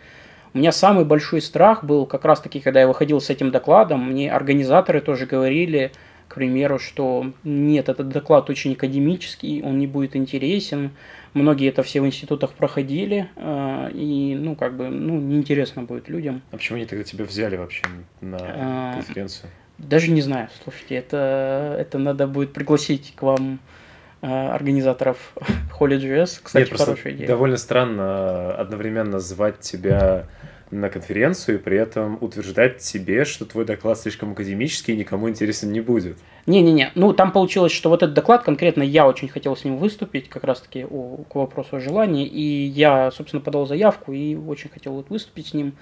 [0.54, 4.32] У меня самый большой страх был как раз-таки, когда я выходил с этим докладом, мне
[4.32, 5.92] организаторы тоже говорили,
[6.30, 10.92] к примеру, что нет, этот доклад очень академический, он не будет интересен,
[11.34, 16.42] многие это все в институтах проходили, а, и, ну, как бы, ну, неинтересно будет людям.
[16.52, 17.84] А почему они тогда тебя взяли вообще
[18.22, 19.50] на а, конференцию?
[19.78, 23.77] Даже не знаю, слушайте, это, это надо будет пригласить к вам э,
[24.22, 25.34] организаторов
[25.80, 26.40] Holy.js.
[26.44, 27.28] Кстати, Нет, хорошая идея.
[27.28, 30.28] Довольно странно одновременно звать тебя
[30.72, 35.72] на конференцию и при этом утверждать тебе, что твой доклад слишком академический и никому интересен
[35.72, 36.18] не будет.
[36.46, 40.30] Не-не-не, ну там получилось, что вот этот доклад конкретно я очень хотел с ним выступить,
[40.30, 44.94] как раз-таки о, к вопросу о желании, и я, собственно, подал заявку и очень хотел
[44.94, 45.74] вот выступить с ним.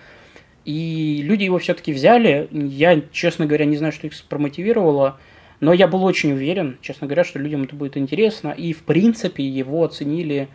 [0.65, 2.48] И люди его все-таки взяли.
[2.52, 5.19] Я, честно говоря, не знаю, что их промотивировало,
[5.60, 8.50] но я был очень уверен, честно говоря, что людям это будет интересно.
[8.50, 10.50] И, в принципе, его оценили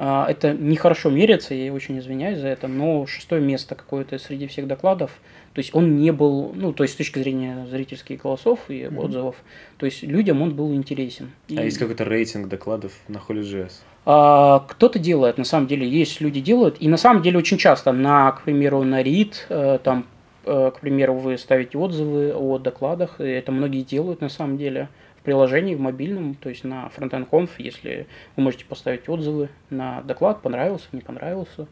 [0.00, 4.68] а, это нехорошо меряется, я очень извиняюсь за это, но шестое место какое-то среди всех
[4.68, 5.10] докладов.
[5.54, 8.96] То есть он не был, ну, то есть с точки зрения зрительских голосов и mm-hmm.
[8.96, 9.36] отзывов,
[9.76, 11.32] то есть людям он был интересен.
[11.50, 11.64] А и...
[11.64, 13.72] есть какой-то рейтинг докладов на Holy.js?
[14.06, 17.90] А, кто-то делает, на самом деле, есть люди делают, и на самом деле очень часто
[17.90, 20.06] на, к примеру, на READ, э, там,
[20.44, 25.22] к примеру, вы ставите отзывы о докладах, и это многие делают на самом деле в
[25.22, 30.42] приложении, в мобильном, то есть на Frontend Conf, если вы можете поставить отзывы на доклад,
[30.42, 31.66] понравился, не понравился.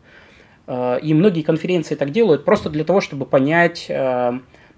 [0.67, 3.91] Э, и многие конференции так делают просто для того, чтобы понять,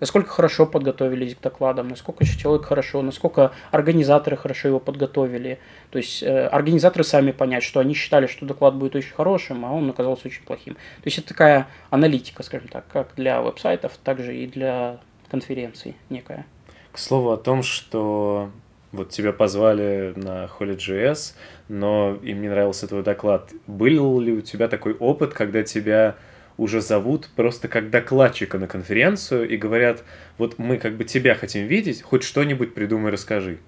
[0.01, 5.59] насколько хорошо подготовились к докладам, насколько человек хорошо, насколько организаторы хорошо его подготовили.
[5.91, 9.73] То есть э, организаторы сами понять, что они считали, что доклад будет очень хорошим, а
[9.73, 10.75] он оказался очень плохим.
[10.75, 14.99] То есть это такая аналитика, скажем так, как для веб-сайтов, так же и для
[15.31, 16.47] конференций некая.
[16.93, 18.51] К слову о том, что
[18.93, 21.35] вот тебя позвали на Holy.js,
[21.69, 23.53] но им не нравился твой доклад.
[23.67, 26.17] Был ли у тебя такой опыт, когда тебя
[26.59, 30.05] уже зовут просто как докладчика на конференцию и говорят,
[30.37, 33.59] вот мы как бы тебя хотим видеть, хоть что-нибудь придумай, расскажи.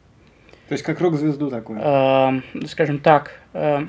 [0.68, 1.81] То есть как рок-звезду такую?
[1.81, 3.87] Э, скажем так, э,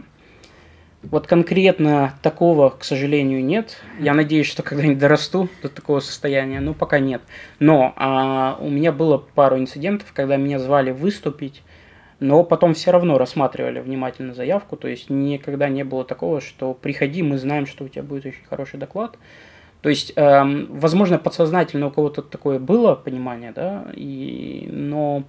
[1.03, 3.77] вот конкретно такого, к сожалению, нет.
[3.99, 7.21] Я надеюсь, что когда-нибудь дорасту до такого состояния, но пока нет.
[7.59, 11.63] Но э, у меня было пару инцидентов, когда меня звали выступить
[12.21, 17.23] но потом все равно рассматривали внимательно заявку, то есть никогда не было такого, что приходи,
[17.23, 19.17] мы знаем, что у тебя будет очень хороший доклад.
[19.81, 25.23] То есть, эм, возможно, подсознательно у кого-то такое было понимание, да, и, но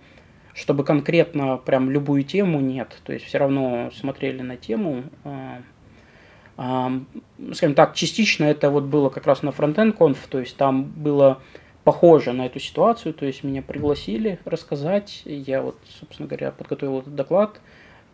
[0.53, 2.95] чтобы конкретно прям любую тему нет.
[3.05, 5.05] То есть все равно смотрели на тему.
[5.25, 5.61] Э,
[6.59, 6.91] э,
[7.55, 11.41] скажем так, частично это вот было как раз на Frontend Conf, то есть там было
[11.85, 17.15] похоже на эту ситуацию, то есть меня пригласили рассказать, я вот, собственно говоря, подготовил этот
[17.15, 17.61] доклад,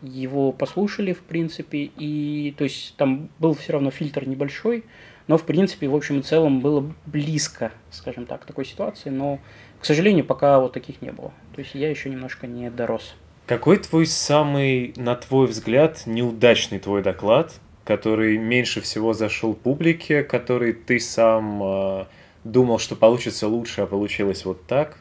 [0.01, 4.85] его послушали, в принципе, и, то есть, там был все равно фильтр небольшой,
[5.27, 9.39] но, в принципе, в общем и целом было близко, скажем так, такой ситуации, но,
[9.79, 11.33] к сожалению, пока вот таких не было.
[11.53, 13.15] То есть, я еще немножко не дорос.
[13.45, 20.73] Какой твой самый, на твой взгляд, неудачный твой доклад, который меньше всего зашел публике, который
[20.73, 22.07] ты сам а,
[22.43, 24.99] думал, что получится лучше, а получилось вот так?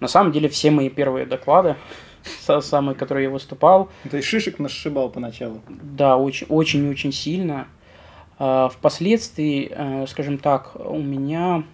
[0.00, 1.76] На самом деле все мои первые доклады,
[2.60, 3.90] самые, которые я выступал...
[4.10, 5.60] То есть шишек нашибал поначалу?
[5.68, 7.68] Да, очень-очень сильно.
[8.38, 11.64] А, впоследствии, э, скажем так, у меня...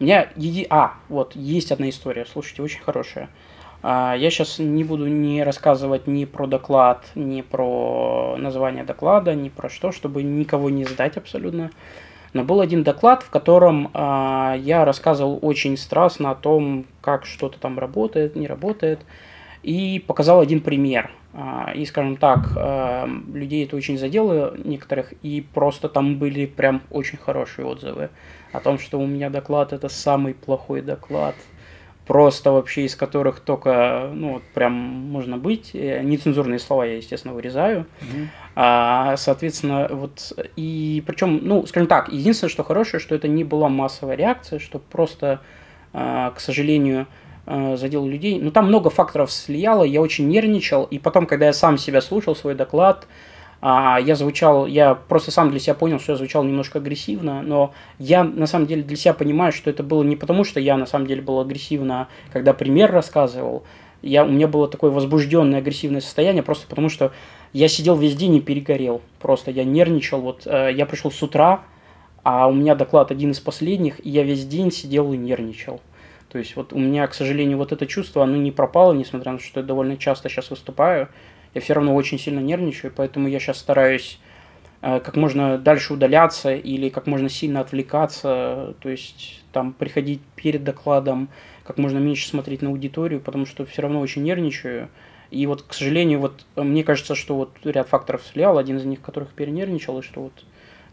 [0.00, 0.28] У меня...
[0.34, 0.66] Еди...
[0.68, 3.30] А, вот, есть одна история, слушайте, очень хорошая.
[3.84, 9.48] А, я сейчас не буду не рассказывать ни про доклад, ни про название доклада, ни
[9.48, 11.70] про что, чтобы никого не сдать абсолютно.
[12.32, 17.58] Но был один доклад, в котором э, я рассказывал очень страстно о том, как что-то
[17.58, 19.00] там работает, не работает,
[19.62, 21.10] и показал один пример.
[21.34, 26.82] Э, и, скажем так, э, людей это очень задело некоторых, и просто там были прям
[26.90, 28.08] очень хорошие отзывы
[28.52, 31.34] о том, что у меня доклад это самый плохой доклад
[32.06, 35.70] просто вообще из которых только, ну, вот прям можно быть.
[35.74, 37.86] Э, нецензурные слова я, естественно, вырезаю.
[38.00, 38.26] Mm-hmm.
[38.54, 43.68] А, соответственно, вот, и причем, ну, скажем так, единственное, что хорошее, что это не была
[43.68, 45.40] массовая реакция, что просто,
[45.92, 47.06] а, к сожалению,
[47.46, 48.40] а, задел людей.
[48.40, 52.34] Ну, там много факторов слияло, я очень нервничал, и потом, когда я сам себя слушал,
[52.34, 53.06] свой доклад,
[53.64, 57.72] а, я звучал, я просто сам для себя понял, что я звучал немножко агрессивно, но
[58.00, 60.84] я на самом деле для себя понимаю, что это было не потому, что я на
[60.84, 63.62] самом деле был агрессивно, когда пример рассказывал,
[64.02, 67.12] я, у меня было такое возбужденное агрессивное состояние, просто потому что
[67.52, 69.00] я сидел весь день и перегорел.
[69.20, 70.20] Просто я нервничал.
[70.20, 71.62] Вот э, я пришел с утра,
[72.24, 75.80] а у меня доклад один из последних, и я весь день сидел и нервничал.
[76.30, 79.38] То есть вот у меня, к сожалению, вот это чувство, оно не пропало, несмотря на
[79.38, 81.08] то, что я довольно часто сейчас выступаю
[81.54, 84.18] я все равно очень сильно нервничаю, поэтому я сейчас стараюсь
[84.80, 90.64] э, как можно дальше удаляться или как можно сильно отвлекаться, то есть там приходить перед
[90.64, 91.28] докладом,
[91.64, 94.88] как можно меньше смотреть на аудиторию, потому что все равно очень нервничаю.
[95.30, 99.00] И вот, к сожалению, вот мне кажется, что вот ряд факторов слиял, один из них,
[99.00, 100.44] которых перенервничал, и что вот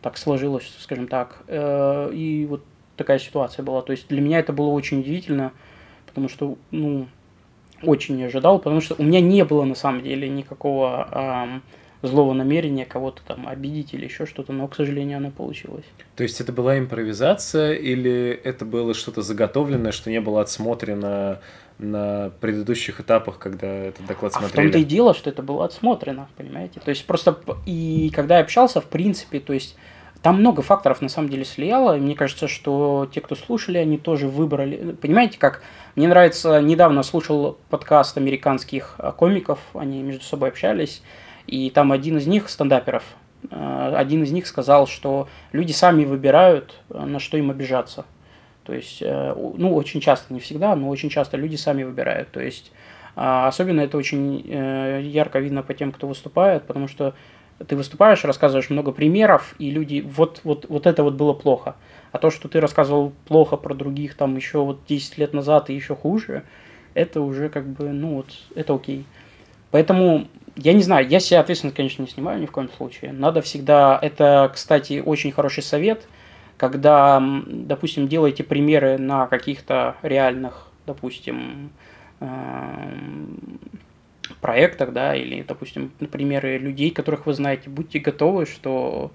[0.01, 1.43] так сложилось, скажем так.
[1.47, 2.63] Э, и вот
[2.95, 3.81] такая ситуация была.
[3.81, 5.51] То есть для меня это было очень удивительно,
[6.05, 7.07] потому что, ну,
[7.83, 11.61] очень не ожидал, потому что у меня не было на самом деле никакого эм,
[12.01, 15.85] злого намерения кого-то там обидеть или еще что-то, но, к сожалению, оно получилось.
[16.15, 21.39] То есть это была импровизация или это было что-то заготовленное, что не было отсмотрено
[21.77, 24.51] на предыдущих этапах, когда этот доклад смотрели?
[24.51, 26.79] А в том-то и дело, что это было отсмотрено, понимаете?
[26.79, 29.75] То есть просто и когда я общался, в принципе, то есть
[30.21, 33.97] там много факторов на самом деле слияло, и мне кажется, что те, кто слушали, они
[33.97, 34.95] тоже выбрали.
[35.01, 35.61] Понимаете, как
[35.95, 41.01] мне нравится, недавно слушал подкаст американских а, комиков, они между собой общались,
[41.47, 43.03] и там один из них, стендаперов,
[43.49, 48.05] э, один из них сказал, что люди сами выбирают, э, на что им обижаться.
[48.65, 52.29] То есть, э, ну, очень часто, не всегда, но очень часто люди сами выбирают.
[52.31, 52.71] То есть,
[53.15, 54.45] а, особенно это очень
[55.03, 57.15] ярко видно по тем, кто выступает, потому что
[57.67, 61.75] ты выступаешь, рассказываешь много примеров, и люди, вот, вот, вот это вот было плохо.
[62.11, 65.75] А то, что ты рассказывал плохо про других там еще вот 10 лет назад и
[65.75, 66.43] еще хуже,
[66.93, 69.05] это уже как бы, ну вот, это окей.
[69.71, 73.11] Поэтому, я не знаю, я себя ответственность, конечно, не снимаю ни в коем случае.
[73.11, 76.07] Надо всегда, это, кстати, очень хороший совет,
[76.57, 81.69] когда, допустим, делаете примеры на каких-то реальных, допустим,
[82.19, 83.37] эм,
[84.37, 89.11] проектах, да, или, допустим, примеры людей, которых вы знаете, будьте готовы, что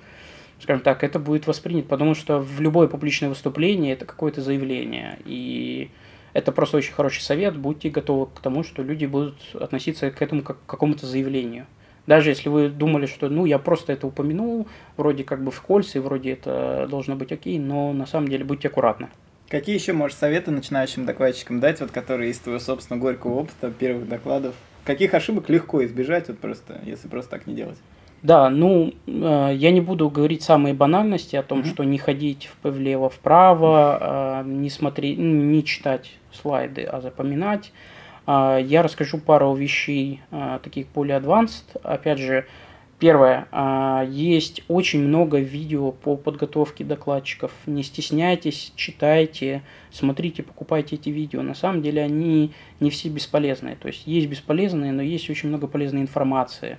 [0.60, 5.18] скажем так, это будет воспринято, потому что в любое публичное выступление это какое-то заявление.
[5.26, 5.90] И
[6.32, 7.56] это просто очень хороший совет.
[7.56, 11.66] Будьте готовы к тому, что люди будут относиться к этому как к какому-то заявлению.
[12.06, 16.00] Даже если вы думали, что ну я просто это упомянул, вроде как бы в кольце,
[16.00, 19.08] вроде это должно быть окей, но на самом деле будьте аккуратны.
[19.48, 24.08] Какие еще можешь советы начинающим докладчикам дать, вот которые из твоего собственного горького опыта, первых
[24.08, 24.54] докладов?
[24.84, 27.78] Каких ошибок легко избежать, вот просто, если просто так не делать?
[28.22, 31.68] Да, ну, э, я не буду говорить самые банальности о том, mm-hmm.
[31.74, 37.72] что не ходить влево-вправо, э, не смотреть, не читать слайды, а запоминать.
[38.26, 41.78] Э, я расскажу пару вещей, э, таких более advanced.
[41.82, 42.46] Опять же,
[42.98, 47.52] первое, э, есть очень много видео по подготовке докладчиков.
[47.66, 51.42] Не стесняйтесь, читайте, смотрите, покупайте эти видео.
[51.42, 53.76] На самом деле они не все бесполезные.
[53.76, 56.78] То есть есть бесполезные, но есть очень много полезной информации.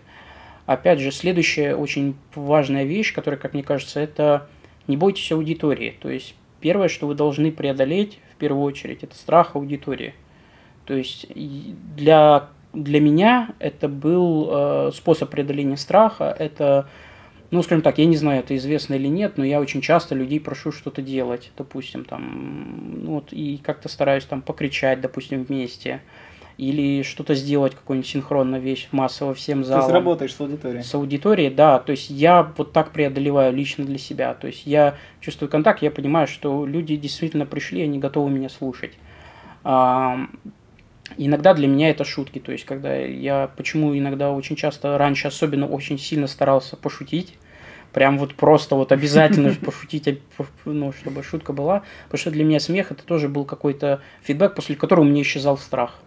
[0.65, 4.47] Опять же, следующая очень важная вещь, которая, как мне кажется, это
[4.87, 5.95] не бойтесь аудитории.
[6.01, 10.15] То есть первое, что вы должны преодолеть в первую очередь, это страх аудитории.
[10.85, 11.27] То есть
[11.95, 16.35] для, для меня это был э, способ преодоления страха.
[16.37, 16.87] Это,
[17.51, 20.39] ну, скажем так, я не знаю, это известно или нет, но я очень часто людей
[20.39, 26.01] прошу что-то делать, допустим, там, ну, вот, и как-то стараюсь там покричать, допустим, вместе
[26.57, 29.83] или что-то сделать, какую-нибудь синхронную вещь массово всем залом.
[29.83, 30.83] Есть работаешь с аудиторией?
[30.83, 31.79] С аудиторией, да.
[31.79, 34.33] То есть я вот так преодолеваю лично для себя.
[34.35, 38.93] То есть я чувствую контакт, я понимаю, что люди действительно пришли, они готовы меня слушать.
[41.17, 42.39] Иногда для меня это шутки.
[42.39, 47.35] То есть когда я, почему иногда очень часто, раньше особенно очень сильно старался пошутить,
[47.93, 50.19] прям вот просто вот обязательно пошутить,
[50.65, 51.83] ну, чтобы шутка была.
[52.05, 55.99] Потому что для меня смех это тоже был какой-то фидбэк, после которого меня исчезал страх.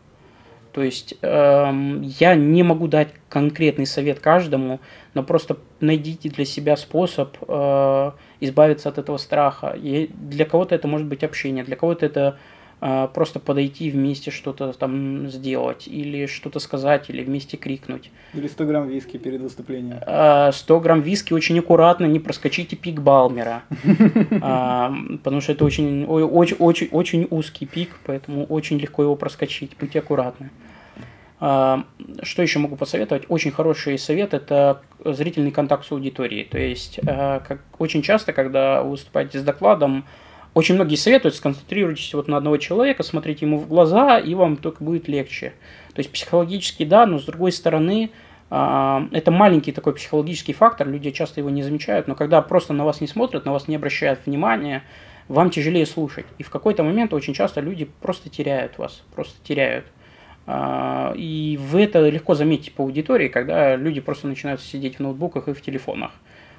[0.72, 4.80] То есть э, я не могу дать конкретный совет каждому,
[5.14, 8.10] но просто найдите для себя способ э,
[8.40, 9.74] избавиться от этого страха.
[9.76, 12.38] И для кого-то это может быть общение, для кого-то это
[12.80, 18.10] просто подойти вместе что-то там сделать, или что-то сказать, или вместе крикнуть.
[18.34, 19.98] Или 100 грамм виски перед выступлением.
[19.98, 23.62] 100 а, грамм виски очень аккуратно, не проскочите пик Балмера,
[24.42, 29.72] а, потому что это очень, очень, очень, очень узкий пик, поэтому очень легко его проскочить,
[29.78, 30.50] будьте аккуратны.
[31.38, 33.24] Что еще могу посоветовать?
[33.28, 36.44] Очень хороший совет– это зрительный контакт с аудиторией.
[36.44, 40.04] То есть, как, очень часто, когда вы выступаете с докладом,
[40.58, 44.82] очень многие советуют, сконцентрируйтесь вот на одного человека, смотрите ему в глаза, и вам только
[44.82, 45.52] будет легче.
[45.94, 48.10] То есть психологически да, но с другой стороны,
[48.50, 52.84] а, это маленький такой психологический фактор, люди часто его не замечают, но когда просто на
[52.84, 54.82] вас не смотрят, на вас не обращают внимания,
[55.28, 56.26] вам тяжелее слушать.
[56.38, 59.86] И в какой-то момент очень часто люди просто теряют вас, просто теряют.
[60.48, 65.46] А, и вы это легко заметите по аудитории, когда люди просто начинают сидеть в ноутбуках
[65.46, 66.10] и в телефонах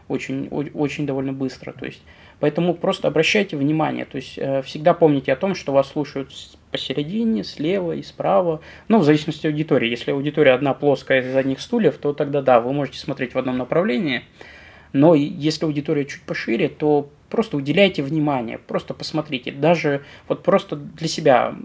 [0.10, 1.72] очень, очень довольно быстро.
[1.72, 2.02] То есть
[2.39, 6.31] Поэтому просто обращайте внимание, то есть э, всегда помните о том, что вас слушают
[6.71, 9.89] посередине, слева и справа, ну, в зависимости от аудитории.
[9.89, 13.57] Если аудитория одна плоская из задних стульев, то тогда да, вы можете смотреть в одном
[13.57, 14.23] направлении,
[14.93, 21.07] но если аудитория чуть пошире, то просто уделяйте внимание, просто посмотрите, даже вот просто для
[21.07, 21.55] себя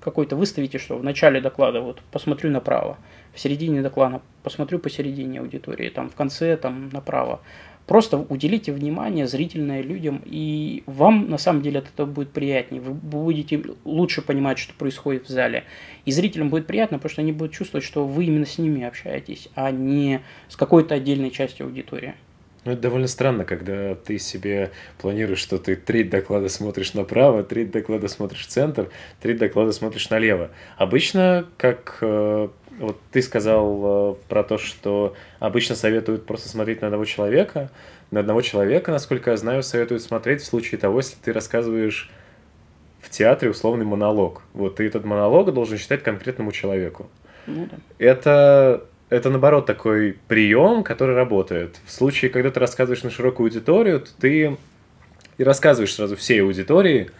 [0.00, 2.98] какой-то выставите, что в начале доклада вот посмотрю направо,
[3.34, 7.40] в середине доклада посмотрю посередине аудитории, там в конце там направо.
[7.88, 12.82] Просто уделите внимание зрительное людям, и вам на самом деле от этого будет приятнее.
[12.82, 15.64] Вы будете лучше понимать, что происходит в зале.
[16.04, 19.48] И зрителям будет приятно, потому что они будут чувствовать, что вы именно с ними общаетесь,
[19.54, 22.12] а не с какой-то отдельной частью аудитории.
[22.66, 27.64] Ну, это довольно странно, когда ты себе планируешь, что ты три доклада смотришь направо, три
[27.64, 28.90] доклада смотришь в центр,
[29.22, 30.50] три доклада смотришь налево.
[30.76, 36.88] Обычно, как э, вот ты сказал э, про то, что обычно советуют просто смотреть на
[36.88, 37.70] одного человека.
[38.10, 42.10] На одного человека, насколько я знаю, советуют смотреть в случае того, если ты рассказываешь
[43.00, 44.42] в театре условный монолог.
[44.54, 47.08] Вот ты этот монолог должен читать конкретному человеку.
[47.46, 47.78] Ну, да.
[47.98, 51.76] Это, это, наоборот, такой прием, который работает.
[51.84, 54.56] В случае, когда ты рассказываешь на широкую аудиторию, то ты
[55.38, 57.10] и рассказываешь сразу всей аудитории,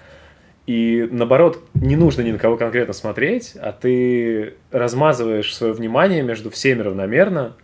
[0.69, 6.51] и наоборот, не нужно ни на кого конкретно смотреть, а ты размазываешь свое внимание между
[6.51, 7.57] всеми равномерно,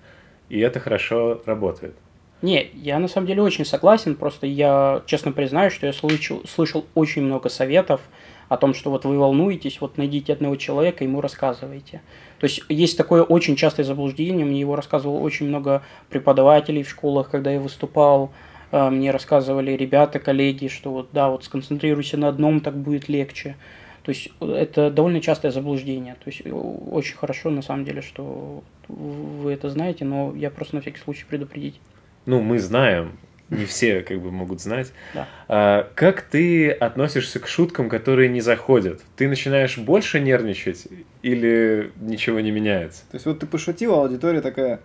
[0.49, 1.95] и это хорошо работает.
[2.41, 6.87] Не, я на самом деле очень согласен, просто я честно признаюсь, что я слышал, слышал
[6.95, 8.01] очень много советов
[8.49, 12.01] о том, что вот вы волнуетесь, вот найдите одного человека, ему рассказывайте.
[12.41, 17.29] То есть есть такое очень частое заблуждение, мне его рассказывало очень много преподавателей в школах,
[17.29, 18.33] когда я выступал,
[18.75, 23.57] мне рассказывали ребята, коллеги, что вот да, вот сконцентрируйся на одном, так будет легче.
[24.03, 26.15] То есть это довольно частое заблуждение.
[26.15, 30.83] То есть очень хорошо на самом деле, что вы это знаете, но я просто на
[30.83, 31.81] всякий случай предупредить.
[32.27, 33.13] Ну, мы знаем,
[33.49, 34.93] не все как бы могут знать.
[35.15, 35.29] Да.
[35.49, 39.03] А, как ты относишься к шуткам, которые не заходят?
[39.17, 40.87] Ты начинаешь больше нервничать
[41.23, 43.03] или ничего не меняется?
[43.11, 44.81] То есть вот ты пошутил, а аудитория такая,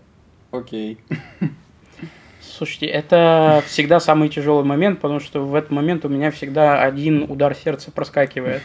[0.51, 0.97] окей.
[2.41, 7.25] Слушайте, это всегда самый тяжелый момент, потому что в этот момент у меня всегда один
[7.29, 8.61] удар сердца проскакивает.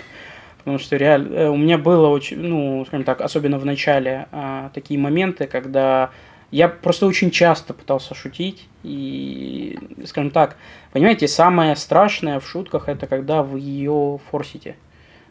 [0.59, 4.71] Потому что реально э, у меня было очень, ну, скажем так, особенно в начале, а,
[4.73, 6.11] такие моменты, когда
[6.51, 8.69] я просто очень часто пытался шутить.
[8.83, 10.57] И, скажем так,
[10.93, 14.77] понимаете, самое страшное в шутках это когда вы ее форсите.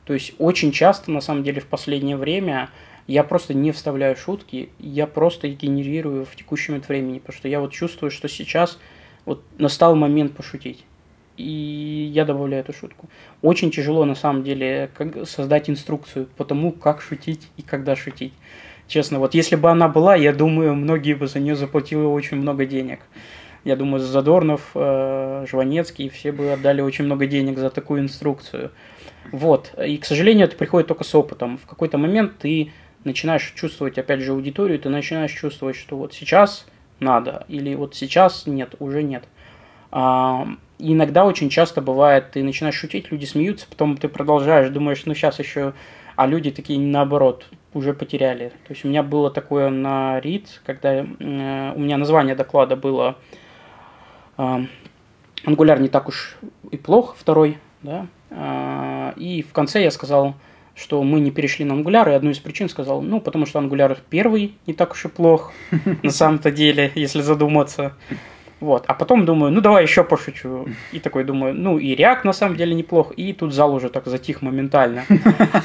[0.06, 2.70] То есть очень часто, на самом деле, в последнее время
[3.08, 7.60] я просто не вставляю шутки, я просто их генерирую в текущем времени, потому что я
[7.60, 8.80] вот чувствую, что сейчас
[9.26, 10.86] вот настал момент пошутить.
[11.36, 13.10] И я добавляю эту шутку.
[13.42, 18.34] Очень тяжело на самом деле как создать инструкцию по тому, как шутить и когда шутить.
[18.88, 22.66] Честно, вот если бы она была, я думаю, многие бы за нее заплатили очень много
[22.66, 23.00] денег.
[23.64, 28.72] Я думаю, Задорнов, э, Жванецкий, все бы отдали очень много денег за такую инструкцию.
[29.32, 29.74] Вот.
[29.84, 31.58] И, к сожалению, это приходит только с опытом.
[31.58, 32.74] В какой-то момент ты
[33.04, 36.66] начинаешь чувствовать, опять же, аудиторию, ты начинаешь чувствовать, что вот сейчас
[37.00, 39.26] надо, или вот сейчас нет, уже нет.
[39.92, 40.48] А,
[40.80, 45.40] иногда очень часто бывает, ты начинаешь шутить, люди смеются, потом ты продолжаешь, думаешь, ну сейчас
[45.40, 45.74] еще,
[46.16, 48.50] а люди такие наоборот, уже потеряли.
[48.68, 51.04] То есть у меня было такое на РИД, когда э,
[51.76, 53.18] у меня название доклада было
[54.38, 54.66] э,
[55.46, 56.38] «Ангуляр не так уж
[56.72, 60.36] и плохо», второй, да, э, и в конце я сказал
[60.76, 63.98] что мы не перешли на Angular, и одну из причин сказал, ну, потому что Angular
[64.10, 65.52] первый не так уж и плох,
[66.02, 67.94] на самом-то деле, если задуматься.
[68.64, 68.86] Вот.
[68.88, 70.70] А потом думаю, ну давай еще пошучу.
[70.94, 73.12] И такой думаю, ну и React на самом деле неплох.
[73.18, 75.04] И тут зал уже так затих моментально.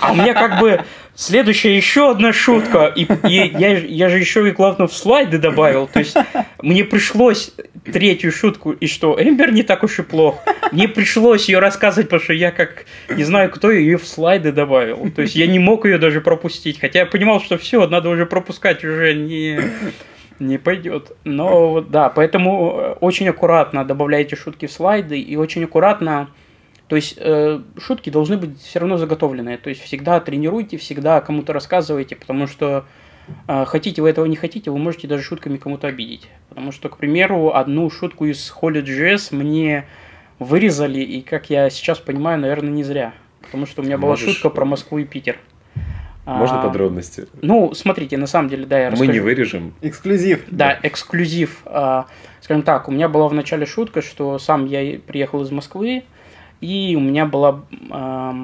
[0.01, 0.82] А меня как бы
[1.14, 2.86] следующая еще одна шутка.
[2.86, 5.86] И, и я, я же еще и главное в слайды добавил.
[5.86, 6.16] То есть
[6.61, 10.42] мне пришлось третью шутку, и что, Эмбер не так уж и плох.
[10.72, 15.09] Мне пришлось ее рассказывать, потому что я как, не знаю кто, ее в слайды добавил.
[15.14, 16.80] То есть я не мог ее даже пропустить.
[16.80, 19.61] Хотя я понимал, что все, надо уже пропускать, уже не,
[20.41, 21.16] не пойдет.
[21.24, 26.28] Но да, поэтому э, очень аккуратно добавляйте шутки в слайды и очень аккуратно
[26.89, 29.59] то есть э, шутки должны быть все равно заготовленные.
[29.59, 32.86] То есть всегда тренируйте, всегда кому-то рассказывайте, потому что
[33.47, 36.28] э, хотите вы этого не хотите, вы можете даже шутками кому-то обидеть.
[36.49, 39.86] Потому что, к примеру, одну шутку из Holy JS мне
[40.39, 43.12] вырезали, и как я сейчас понимаю, наверное, не зря.
[43.43, 45.39] Потому что у меня была Можешь- шутка про Москву и Питер.
[46.37, 47.26] Можно А, подробности?
[47.41, 49.12] Ну, смотрите, на самом деле, да, я Мы расскажу.
[49.12, 49.74] не вырежем.
[49.81, 50.45] Эксклюзив.
[50.51, 51.62] Да, эксклюзив.
[51.64, 52.07] А,
[52.41, 56.05] Скажем так, у меня была в начале шутка, что сам я приехал из Москвы,
[56.61, 58.35] и у меня была, а,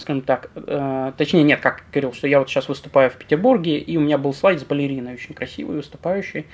[0.00, 3.96] скажем так, а, точнее, нет, как говорил, что я вот сейчас выступаю в Петербурге, и
[3.96, 6.46] у меня был слайд с балериной, очень красивый, выступающий.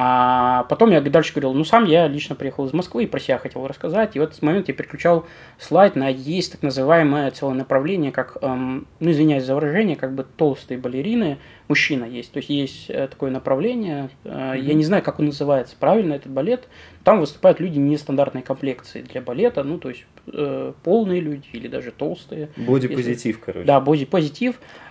[0.00, 3.36] А потом я дальше говорил, ну сам я лично приехал из Москвы и про себя
[3.36, 4.14] хотел рассказать.
[4.14, 5.26] И в этот момент я переключал
[5.58, 10.24] слайд на есть так называемое целое направление, как, эм, ну извиняюсь за выражение, как бы
[10.36, 12.30] толстые балерины, мужчина есть.
[12.30, 16.30] То есть есть э, такое направление, э, я не знаю, как он называется правильно, этот
[16.30, 16.68] балет.
[17.02, 21.90] Там выступают люди нестандартной комплекции для балета, ну то есть э, полные люди или даже
[21.90, 22.50] толстые.
[22.56, 23.66] Бодипозитив, короче.
[23.66, 24.60] Да, боди-позитив.
[24.60, 24.87] Э,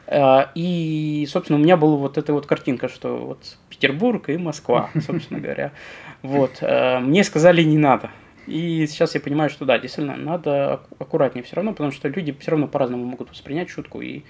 [0.55, 5.39] И, собственно, у меня была вот эта вот картинка, что вот Петербург и Москва, собственно
[5.39, 5.72] говоря.
[6.22, 6.58] Вот.
[6.62, 8.10] э, Мне сказали, не надо.
[8.47, 12.34] И сейчас я понимаю, что да, действительно, надо ак- аккуратнее все равно, потому что люди
[12.39, 14.22] все равно по-разному могут воспринять шутку и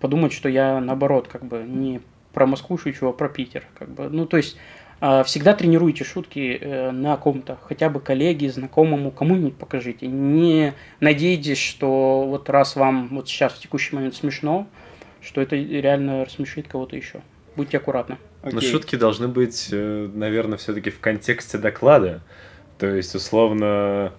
[0.00, 2.02] подумать, что я наоборот, как бы не
[2.34, 3.64] про Москву шучу, а про Питер.
[3.78, 4.10] Как бы.
[4.10, 4.58] Ну, то есть
[5.00, 10.06] э, всегда тренируйте шутки э, на ком-то, хотя бы коллеге, знакомому, кому-нибудь покажите.
[10.06, 14.66] Не надейтесь, что вот раз вам вот сейчас в текущий момент смешно,
[15.22, 17.22] что это реально рассмешит кого-то еще.
[17.56, 18.18] Будьте аккуратны.
[18.42, 18.70] Но Окей.
[18.70, 22.22] шутки должны быть, э, наверное, все-таки в контексте доклада.
[22.78, 24.12] То есть, условно,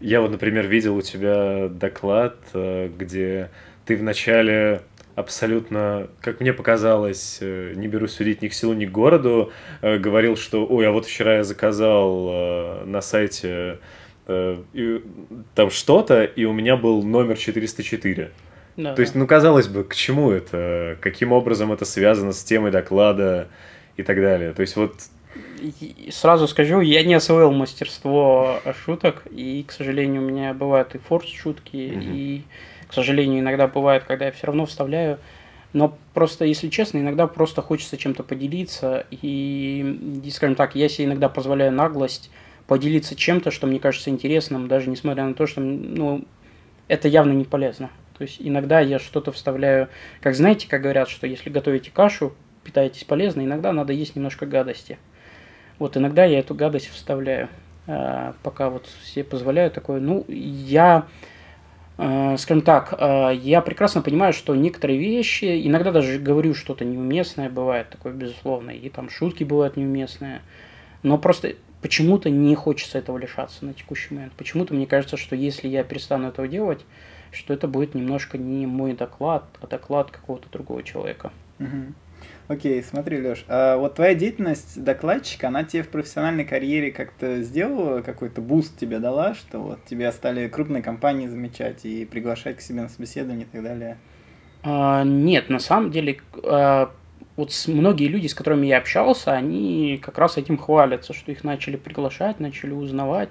[0.00, 3.50] я вот, например, видел у тебя доклад, э, где
[3.86, 4.82] ты вначале
[5.14, 10.36] абсолютно, как мне показалось, э, не беру судить ни к селу, ни к городу, говорил,
[10.36, 13.78] что, ой, а вот вчера я заказал на сайте
[14.26, 18.30] там что-то, и у меня был номер 404.
[18.76, 20.96] Да, То есть, ну, казалось бы, к чему это?
[21.00, 23.48] Каким образом это связано с темой доклада
[23.96, 24.52] и так далее?
[24.52, 24.94] То есть, вот,
[25.60, 30.98] И Сразу скажу, я не освоил мастерство шуток, и, к сожалению, у меня бывают и
[30.98, 32.02] форс шутки, Мгм.
[32.02, 32.44] и,
[32.88, 35.18] к сожалению, иногда бывает, когда я все равно вставляю.
[35.72, 41.06] Но просто, если честно, иногда просто хочется чем-то поделиться, и, и, скажем так, я себе
[41.06, 42.30] иногда позволяю наглость
[42.66, 46.24] поделиться чем-то, что мне кажется интересным, даже несмотря на то, что, ну,
[46.88, 47.90] это явно не полезно.
[48.16, 49.88] То есть иногда я что-то вставляю,
[50.20, 54.98] как знаете, как говорят, что если готовите кашу, питаетесь полезно, иногда надо есть немножко гадости.
[55.78, 57.48] Вот иногда я эту гадость вставляю,
[57.86, 60.00] а, пока вот себе позволяю такое.
[60.00, 61.06] Ну, я,
[61.98, 67.50] а, скажем так, а, я прекрасно понимаю, что некоторые вещи, иногда даже говорю что-то неуместное,
[67.50, 70.42] бывает такое, безусловно, и там шутки бывают неуместные,
[71.02, 74.32] но просто почему-то не хочется этого лишаться на текущий момент.
[74.36, 76.84] Почему-то мне кажется, что если я перестану этого делать,
[77.32, 81.32] что это будет немножко не мой доклад, а доклад какого-то другого человека.
[81.58, 81.94] Мгм.
[82.48, 88.02] Окей, смотри, Леш, а вот твоя деятельность докладчика, она тебе в профессиональной карьере как-то сделала
[88.02, 92.82] какой-то boost тебе дала, что вот тебя стали крупные компании замечать и приглашать к себе
[92.82, 93.96] на собеседование и так далее?
[94.62, 96.92] А, нет, на самом деле, а,
[97.36, 101.76] вот многие люди, с которыми я общался, они как раз этим хвалятся, что их начали
[101.76, 103.30] приглашать, начали узнавать.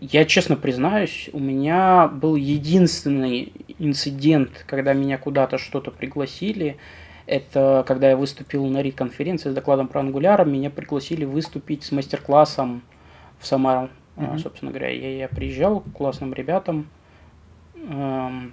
[0.00, 6.76] Я честно признаюсь, у меня был единственный инцидент, когда меня куда-то что-то пригласили.
[7.26, 12.82] Это когда я выступил на РИД-конференции с докладом про Angular, меня пригласили выступить с мастер-классом
[13.38, 13.88] в Самару.
[14.16, 14.38] Мгм.
[14.38, 16.88] Собственно говоря, я, я приезжал к классным ребятам.
[17.76, 18.52] Эм,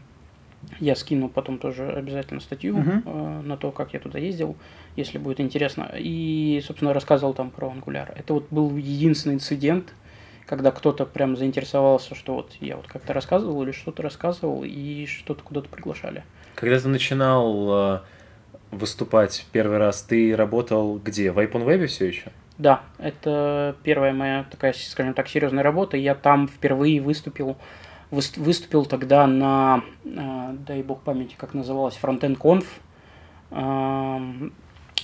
[0.80, 4.56] Я скину потом тоже обязательно статью э, на то, как я туда ездил,
[4.96, 5.92] если будет интересно.
[5.98, 8.12] И, собственно, рассказывал там про Angular.
[8.16, 9.94] Это вот был единственный инцидент,
[10.48, 15.44] когда кто-то прям заинтересовался, что вот я вот как-то рассказывал или что-то рассказывал, и что-то
[15.44, 16.24] куда-то приглашали.
[16.56, 18.00] когда ты начинал э,
[18.72, 21.32] выступать первый раз, ты работал где?
[21.32, 22.32] В iPhone все еще?
[22.58, 25.98] Да, это первая моя такая, скажем так, серьезная работа.
[25.98, 27.58] Я там впервые выступил,
[28.10, 32.66] выс- выступил тогда на, э, дай бог памяти, как называлось, Frontend Conf,
[33.52, 34.54] эм,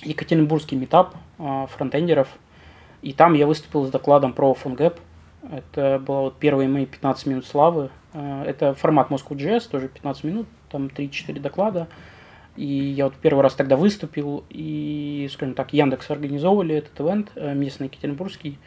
[0.02, 2.30] Екатеринбургский метап э, фронтендеров.
[3.02, 5.00] И там я выступил с докладом про PhoneGap.
[5.52, 7.90] Это было вот первые мои 15 минут славы.
[8.14, 11.88] Э, Это формат Moscow.js, тоже 15 минут, там 3-4 доклада.
[12.56, 17.54] И я вот первый раз тогда выступил, и, скажем так, Яндекс организовывали этот ивент э,
[17.56, 18.60] местный, екатеринбургский.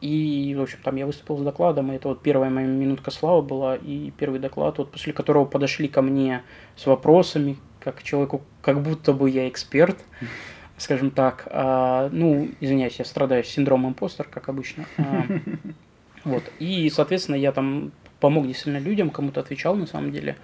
[0.00, 3.42] И, в общем, там я выступил с докладом, и это вот первая моя минутка славы
[3.42, 6.42] была, и первый доклад, вот после которого подошли ко мне
[6.76, 9.98] с вопросами, как человеку, как будто бы я эксперт,
[10.76, 11.46] скажем так.
[11.50, 14.86] А, ну, извиняюсь, я страдаю синдромом импостер, как обычно.
[14.98, 15.24] А,
[16.24, 16.44] вот.
[16.58, 20.36] И, соответственно, я там помог действительно людям, кому-то отвечал на самом деле.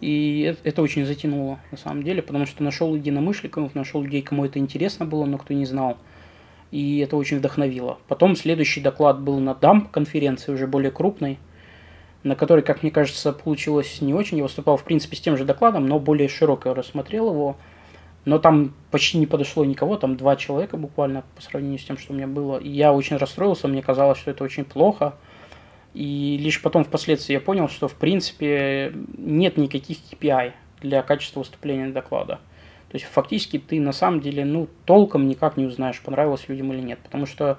[0.00, 4.58] И это очень затянуло, на самом деле, потому что нашел единомышленников, нашел людей, кому это
[4.58, 5.98] интересно было, но кто не знал
[6.74, 7.98] и это очень вдохновило.
[8.08, 11.38] Потом следующий доклад был на дамп конференции, уже более крупной,
[12.24, 14.38] на которой, как мне кажется, получилось не очень.
[14.38, 17.56] Я выступал, в принципе, с тем же докладом, но более широко рассмотрел его.
[18.24, 22.12] Но там почти не подошло никого, там два человека буквально по сравнению с тем, что
[22.12, 22.58] у меня было.
[22.58, 25.14] И я очень расстроился, мне казалось, что это очень плохо.
[25.92, 31.88] И лишь потом впоследствии я понял, что в принципе нет никаких KPI для качества выступления
[31.88, 32.40] доклада.
[32.88, 36.80] То есть фактически ты на самом деле ну, толком никак не узнаешь, понравилось людям или
[36.80, 36.98] нет.
[37.02, 37.58] Потому что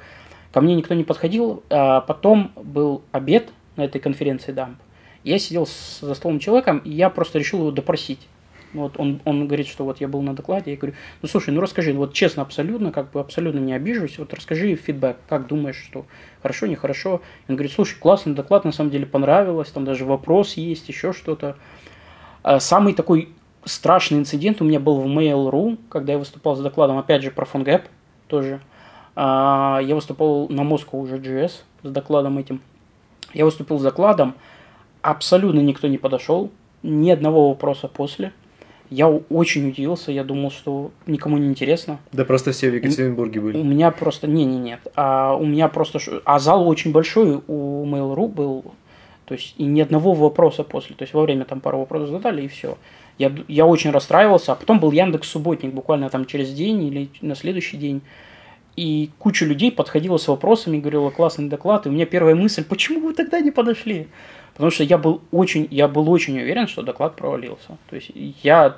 [0.51, 1.63] ко мне никто не подходил.
[1.69, 4.79] А потом был обед на этой конференции Дамп.
[5.23, 5.67] Я сидел
[6.01, 8.27] за столом человеком, и я просто решил его допросить.
[8.75, 11.61] Вот он, он говорит, что вот я был на докладе, я говорю, ну слушай, ну
[11.61, 16.05] расскажи, вот честно, абсолютно, как бы абсолютно не обижусь, вот расскажи фидбэк, как думаешь, что
[16.41, 17.21] хорошо, нехорошо.
[17.47, 21.55] Он говорит, слушай, классный доклад, на самом деле понравилось, там даже вопрос есть, еще что-то.
[22.43, 23.29] А самый такой
[23.63, 27.45] страшный инцидент у меня был в Mail.ru, когда я выступал с докладом, опять же, про
[27.45, 27.83] PhoneGap
[28.27, 28.61] тоже.
[29.15, 31.51] А, я выступал на Moscow уже GS
[31.83, 32.61] с докладом этим.
[33.33, 34.35] Я выступил с докладом,
[35.01, 36.51] абсолютно никто не подошел,
[36.83, 38.31] ни одного вопроса после.
[38.89, 41.99] Я очень удивился, я думал, что никому не интересно.
[42.11, 43.57] Да просто все в Екатеринбурге были.
[43.57, 44.27] У меня просто...
[44.27, 44.79] Не, не, нет.
[44.95, 45.99] А у меня просто...
[46.23, 48.73] А зал очень большой у Mail.ru был.
[49.25, 50.95] То есть и ни одного вопроса после.
[50.95, 52.77] То есть во время там пару вопросов задали и все.
[53.17, 57.35] Я, я очень расстраивался, а потом был Яндекс Субботник буквально там через день или на
[57.35, 58.01] следующий день.
[58.75, 61.85] И куча людей подходила с вопросами, говорила, классный доклад.
[61.85, 64.07] И у меня первая мысль, почему вы тогда не подошли?
[64.55, 67.77] Потому что я был очень, я был очень уверен, что доклад провалился.
[67.89, 68.77] То есть я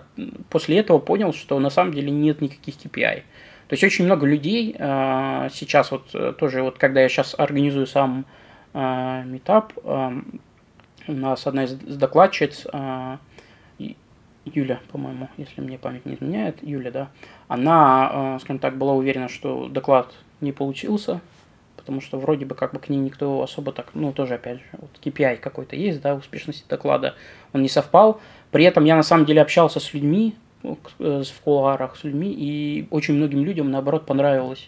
[0.49, 3.21] после этого понял, что на самом деле нет никаких KPI.
[3.67, 7.85] То есть очень много людей э, сейчас вот э, тоже вот когда я сейчас организую
[7.85, 8.25] сам
[8.73, 10.11] э, э,
[11.07, 13.17] у нас одна из докладчиц э,
[14.45, 17.09] Юля, по-моему, если мне память не изменяет, Юля, да,
[17.47, 20.11] она, э, скажем так, была уверена, что доклад
[20.41, 21.21] не получился,
[21.87, 24.65] потому что вроде бы как бы к ней никто особо так, ну, тоже, опять же,
[24.73, 27.15] вот KPI какой-то есть, да, успешности доклада,
[27.53, 28.19] он не совпал.
[28.51, 32.89] При этом я, на самом деле, общался с людьми, э, в кулуарах с людьми, и
[32.91, 34.67] очень многим людям, наоборот, понравилось.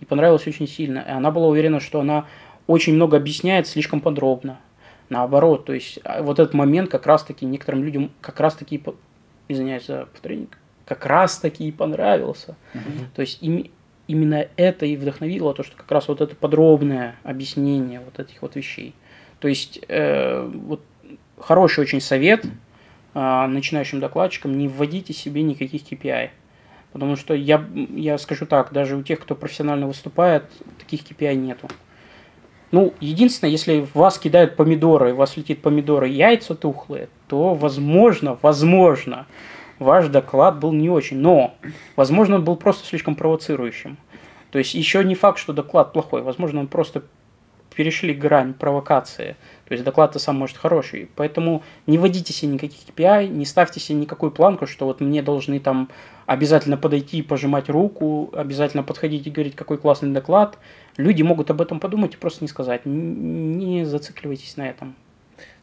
[0.00, 0.98] И понравилось очень сильно.
[0.98, 2.26] И она была уверена, что она
[2.66, 4.60] очень много объясняет слишком подробно.
[5.08, 8.84] Наоборот, то есть а, вот этот момент как раз-таки некоторым людям как раз-таки
[9.48, 10.48] извиняюсь за повторение,
[10.84, 12.54] как раз таки и понравился.
[12.74, 12.82] Угу.
[13.16, 13.70] То есть им,
[14.10, 18.56] именно это и вдохновило то, что как раз вот это подробное объяснение вот этих вот
[18.56, 18.92] вещей.
[19.38, 20.82] То есть э, вот
[21.38, 22.44] хороший очень совет
[23.14, 26.30] э, начинающим докладчикам, не вводите себе никаких KPI.
[26.92, 30.44] Потому что я, я скажу так, даже у тех, кто профессионально выступает,
[30.78, 31.68] таких KPI нету.
[32.72, 39.26] Ну, единственное, если вас кидают помидоры, у вас летит помидоры, яйца тухлые, то, возможно, возможно,
[39.80, 41.16] ваш доклад был не очень.
[41.16, 41.54] Но,
[41.96, 43.98] возможно, он был просто слишком провоцирующим.
[44.52, 46.22] То есть, еще не факт, что доклад плохой.
[46.22, 47.02] Возможно, он просто
[47.74, 49.36] перешли грань провокации.
[49.66, 51.08] То есть доклад-то сам может хороший.
[51.16, 55.60] Поэтому не вводите себе никаких KPI, не ставьте себе никакую планку, что вот мне должны
[55.60, 55.88] там
[56.26, 60.58] обязательно подойти и пожимать руку, обязательно подходить и говорить, какой классный доклад.
[60.96, 62.82] Люди могут об этом подумать и просто не сказать.
[62.84, 64.94] Не зацикливайтесь на этом.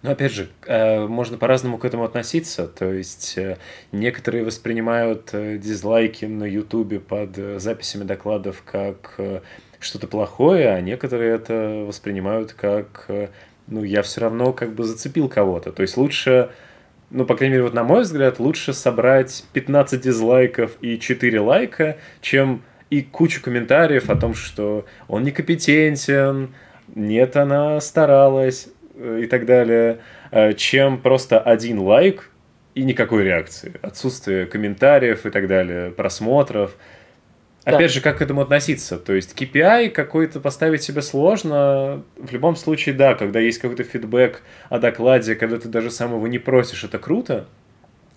[0.04, 2.68] Но опять же, э, можно по-разному к этому относиться.
[2.68, 3.58] То есть э,
[3.92, 9.20] некоторые воспринимают э, дизлайки на Ютубе под записями докладов как
[9.80, 13.10] что-то плохое, а некоторые это воспринимают как
[13.68, 15.72] ну, я все равно как бы зацепил кого-то.
[15.72, 16.50] То есть лучше,
[17.10, 21.98] ну, по крайней мере, вот на мой взгляд, лучше собрать 15 дизлайков и 4 лайка,
[22.22, 26.50] чем и кучу комментариев о том, что он некомпетентен,
[26.96, 30.00] нет, она старалась и так далее,
[30.32, 32.30] э, чем просто один лайк
[32.76, 36.76] и никакой реакции, отсутствие комментариев и так далее, просмотров.
[37.64, 38.98] Опять же, как к этому относиться?
[38.98, 42.04] То есть KPI какой-то поставить себе сложно.
[42.16, 46.40] В любом случае, да, когда есть какой-то фидбэк о докладе, когда ты даже самого не
[46.40, 47.46] просишь, это круто.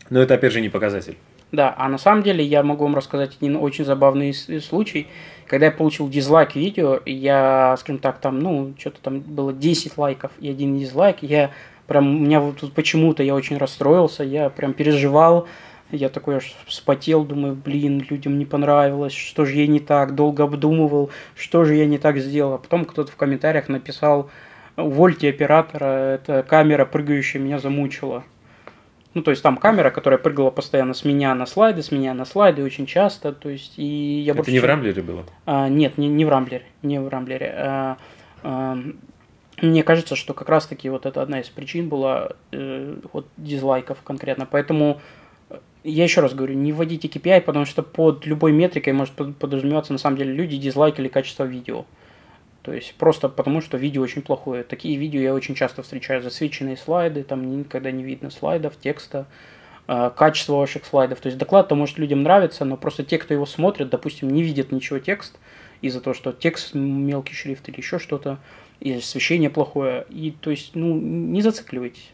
[0.08, 1.16] Но это, опять же, не показатель.
[1.52, 5.08] Да, а на самом деле я могу вам рассказать один очень забавный случай.
[5.46, 10.30] Когда я получил дизлайк видео, я, скажем так, там, ну, что-то там было 10 лайков
[10.38, 11.50] и один дизлайк, я
[11.88, 15.48] прям, у меня вот тут почему-то я очень расстроился, я прям переживал,
[15.90, 20.44] Я такой аж вспотел, думаю, блин, людям не понравилось, что же я не так, долго
[20.44, 22.54] обдумывал, что же я не так сделал.
[22.54, 24.30] А потом кто-то в комментариях написал,
[24.76, 28.22] увольте оператора, эта камера прыгающая меня замучила.
[29.12, 32.24] Ну, то есть там камера, которая прыгала постоянно с меня на слайды, с меня на
[32.24, 33.32] слайды очень часто.
[33.32, 35.24] То есть, и я Это не в Рамблере было?
[35.46, 36.64] А, нет, не, не в Рамблере.
[36.82, 37.52] Не в Рамблере.
[37.56, 37.96] А,
[38.44, 38.78] а,
[39.60, 44.46] мне кажется, что как раз-таки вот это одна из причин была э, вот дизлайков конкретно.
[44.46, 45.00] Поэтому
[45.50, 49.92] э, я еще раз говорю, не вводите KPI, потому что под любой метрикой может подразумеваться
[49.92, 51.84] на самом деле люди дизлайкали качество видео.
[52.62, 54.64] То есть просто потому, что видео очень плохое.
[54.64, 56.22] Такие видео я очень часто встречаю.
[56.22, 59.26] Засвеченные слайды, там никогда не видно слайдов, текста,
[59.88, 61.20] э, качество ваших слайдов.
[61.20, 64.72] То есть доклад-то может людям нравиться, но просто те, кто его смотрит, допустим, не видят
[64.72, 65.38] ничего текст
[65.80, 68.38] из-за того, что текст мелкий шрифт или еще что-то,
[68.80, 70.04] и освещение плохое.
[70.10, 72.10] И то есть, ну, не зацикливайтесь.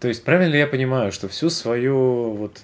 [0.00, 2.60] То есть правильно ли я понимаю, что всю свою вот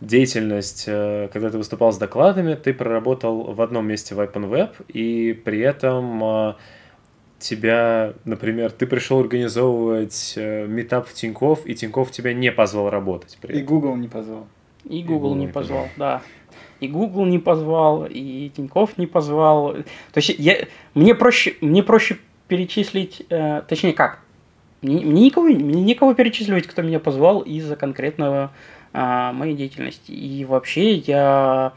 [0.00, 5.32] деятельность, э, когда ты выступал с докладами, ты проработал в одном месте в OpenWeb, и
[5.32, 6.54] при этом э,
[7.38, 13.38] тебя, например, ты пришел организовывать э, метап в Тиньков, и Тиньков тебя не позвал работать.
[13.48, 14.46] И Google не позвал.
[14.84, 16.22] И Google, и Google не, не позвал, позвал, да.
[16.80, 19.72] И Google не позвал, и Тиньков не позвал.
[19.72, 22.18] То есть я, мне, проще, мне проще
[22.48, 24.20] перечислить, э, точнее как,
[24.82, 28.52] мне, мне, никого, мне никого перечисливать, кто меня позвал из-за конкретного
[28.96, 30.10] моей деятельности.
[30.12, 31.72] И вообще я,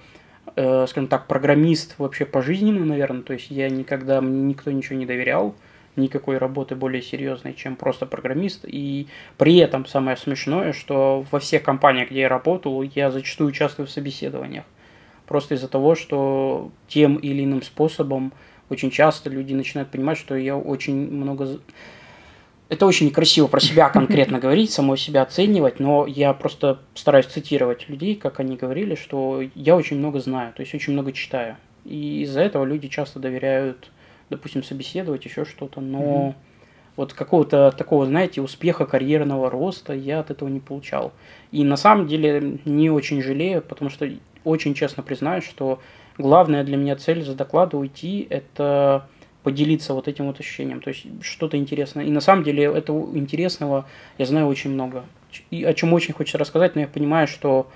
[0.55, 3.23] э, скажем так, программист вообще пожизненно, наверное.
[3.23, 5.55] То есть я никогда, мне никто ничего не доверял,
[5.95, 8.65] никакой работы более серьезной, чем просто программист.
[8.65, 9.07] И
[9.37, 13.91] при этом самое смешное, что во всех компаниях, где я работал, я зачастую участвую в
[13.91, 14.63] собеседованиях.
[15.27, 18.33] Просто из-за того, что тем или иным способом
[18.69, 21.59] очень часто люди начинают понимать, что я очень много
[22.69, 27.89] это очень некрасиво про себя конкретно говорить, самого себя оценивать, но я просто стараюсь цитировать
[27.89, 31.57] людей, как они говорили, что я очень много знаю, то есть очень много читаю.
[31.83, 33.89] И из-за этого люди часто доверяют,
[34.29, 36.33] допустим, собеседовать, еще что-то, но mm-hmm.
[36.97, 41.11] вот какого-то такого, знаете, успеха карьерного роста я от этого не получал.
[41.51, 44.07] И на самом деле не очень жалею, потому что
[44.43, 45.79] очень честно признаюсь, что
[46.17, 49.07] главная для меня цель за доклада уйти– это
[49.43, 52.05] поделиться вот этим вот ощущением, то есть что-то интересное.
[52.05, 53.87] И на самом деле этого интересного
[54.17, 55.05] я знаю очень много.
[55.49, 57.69] И о чем очень хочется рассказать, но я понимаю, что,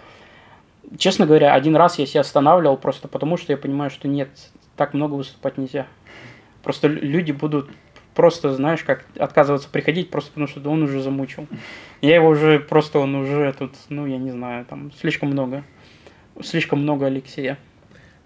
[0.97, 4.29] честно говоря, один раз я себя останавливал просто потому, что я понимаю, что нет,
[4.75, 5.87] так много выступать нельзя.
[6.63, 7.69] Просто люди будут
[8.13, 11.47] просто, знаешь, как отказываться приходить, просто потому что он уже замучил.
[12.01, 15.63] Я его уже, просто он уже тут, ну, я не знаю, там слишком много.
[16.41, 17.57] Слишком много Алексея.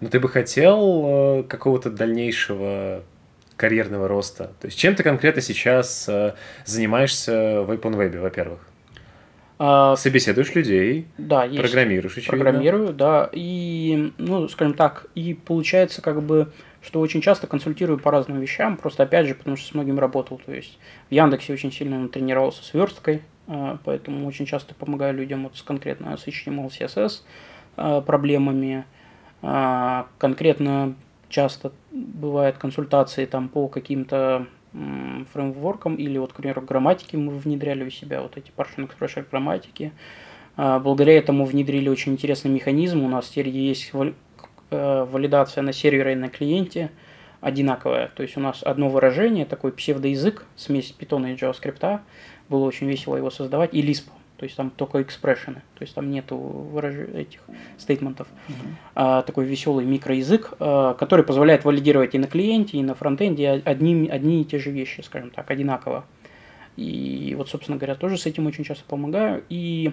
[0.00, 3.02] Ну, ты бы хотел э, какого-то дальнейшего
[3.58, 4.52] карьерного роста?
[4.60, 6.34] То есть чем ты конкретно сейчас э,
[6.64, 8.60] занимаешься в OpenWeb, во-первых?
[9.58, 11.60] А, Собеседуешь людей, да, есть.
[11.60, 12.44] программируешь, очевидно.
[12.44, 13.28] Программирую, да.
[13.32, 18.76] И, ну, скажем так, и получается как бы, что очень часто консультирую по разным вещам,
[18.76, 20.40] просто опять же, потому что с многим работал.
[20.46, 20.78] То есть
[21.10, 25.62] в Яндексе очень сильно тренировался с версткой, э, поэтому очень часто помогаю людям вот с
[25.62, 27.22] конкретно с HTML, CSS
[27.76, 28.84] э, проблемами.
[29.42, 30.94] А, конкретно
[31.28, 34.46] часто бывают консультации там по каким-то
[35.32, 39.92] фреймворкам или вот, к примеру, грамматики мы внедряли у себя, вот эти partial expression грамматики.
[40.56, 43.04] А, благодаря этому внедрили очень интересный механизм.
[43.04, 46.90] У нас теперь есть э, валидация на сервере и на клиенте
[47.40, 48.10] одинаковая.
[48.14, 52.00] То есть у нас одно выражение, такой псевдоязык, смесь питона и JavaScript.
[52.48, 53.72] Было очень весело его создавать.
[53.72, 54.08] И Lisp
[54.38, 56.94] то есть там только экспрессионы, то есть там нету выраж...
[56.94, 57.40] этих
[57.76, 58.28] стейтментов.
[58.48, 58.54] Uh-huh.
[58.94, 64.08] А, такой веселый микроязык, а, который позволяет валидировать и на клиенте, и на фронтенде одни,
[64.08, 66.04] одни и те же вещи, скажем так, одинаково.
[66.76, 69.42] И вот, собственно говоря, тоже с этим очень часто помогаю.
[69.48, 69.92] И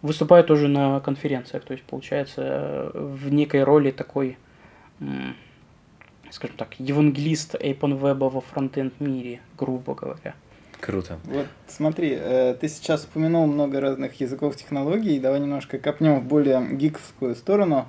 [0.00, 4.36] выступаю тоже на конференциях, то есть получается в некой роли такой,
[6.30, 10.34] скажем так, евангелист OpenWeb во фронтенд мире, грубо говоря.
[10.82, 11.20] Круто.
[11.26, 16.60] Вот смотри, э, ты сейчас упомянул много разных языков технологий, давай немножко копнем в более
[16.72, 17.86] гиковскую сторону.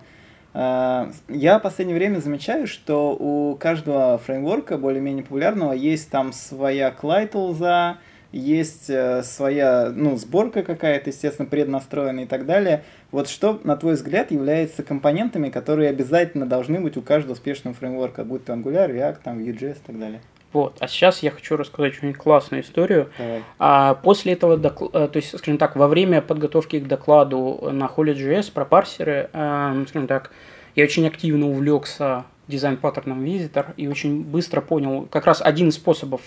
[0.54, 6.92] Э, я в последнее время замечаю, что у каждого фреймворка более-менее популярного есть там своя
[6.92, 7.98] клайтулза,
[8.32, 12.84] есть э, своя ну, сборка какая-то, естественно, преднастроенная и так далее.
[13.10, 18.24] Вот что, на твой взгляд, является компонентами, которые обязательно должны быть у каждого успешного фреймворка,
[18.24, 20.22] будь то Angular, React, там, Vue.js и так далее?
[20.54, 20.78] Вот.
[20.80, 23.10] А сейчас я хочу рассказать очень классную историю.
[23.18, 23.44] Давай.
[23.58, 28.52] А после этого, э, то есть, скажем так, во время подготовки к докладу на Holy.js
[28.52, 30.32] про парсеры, э, скажем так,
[30.76, 36.22] я очень активно увлекся дизайн-паттерном Visitor и очень быстро понял, как раз один из способов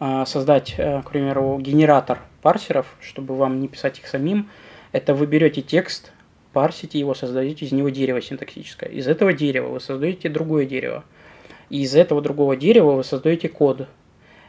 [0.00, 4.50] э, создать, к примеру, генератор парсеров, чтобы вам не писать их самим,
[4.92, 6.12] это вы берете текст,
[6.52, 8.90] парсите его, создаете из него дерево синтаксическое.
[8.90, 11.04] Из этого дерева вы создаете другое дерево.
[11.72, 13.88] И из этого другого дерева вы создаете код.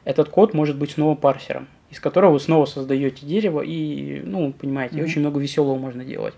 [0.03, 4.97] Этот код может быть снова парсером, из которого вы снова создаете дерево, и, ну, понимаете,
[4.97, 5.03] mm-hmm.
[5.03, 6.33] очень много веселого можно делать.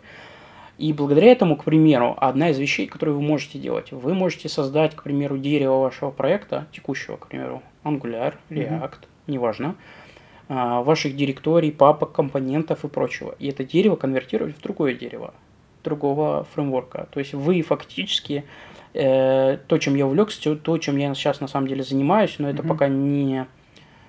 [0.77, 4.95] И благодаря этому, к примеру, одна из вещей, которые вы можете делать, вы можете создать,
[4.95, 9.05] к примеру, дерево вашего проекта, текущего, к примеру, Angular, React, mm-hmm.
[9.25, 9.75] неважно,
[10.49, 13.33] а, ваших директорий, папок, компонентов и прочего.
[13.39, 15.33] И это дерево конвертировать в другое дерево,
[15.83, 17.07] другого фреймворка.
[17.09, 18.43] То есть вы фактически
[18.96, 22.64] э, то, чем я увлекся, то, чем я сейчас на самом деле занимаюсь, но это
[22.64, 22.68] mm-hmm.
[22.68, 23.46] пока не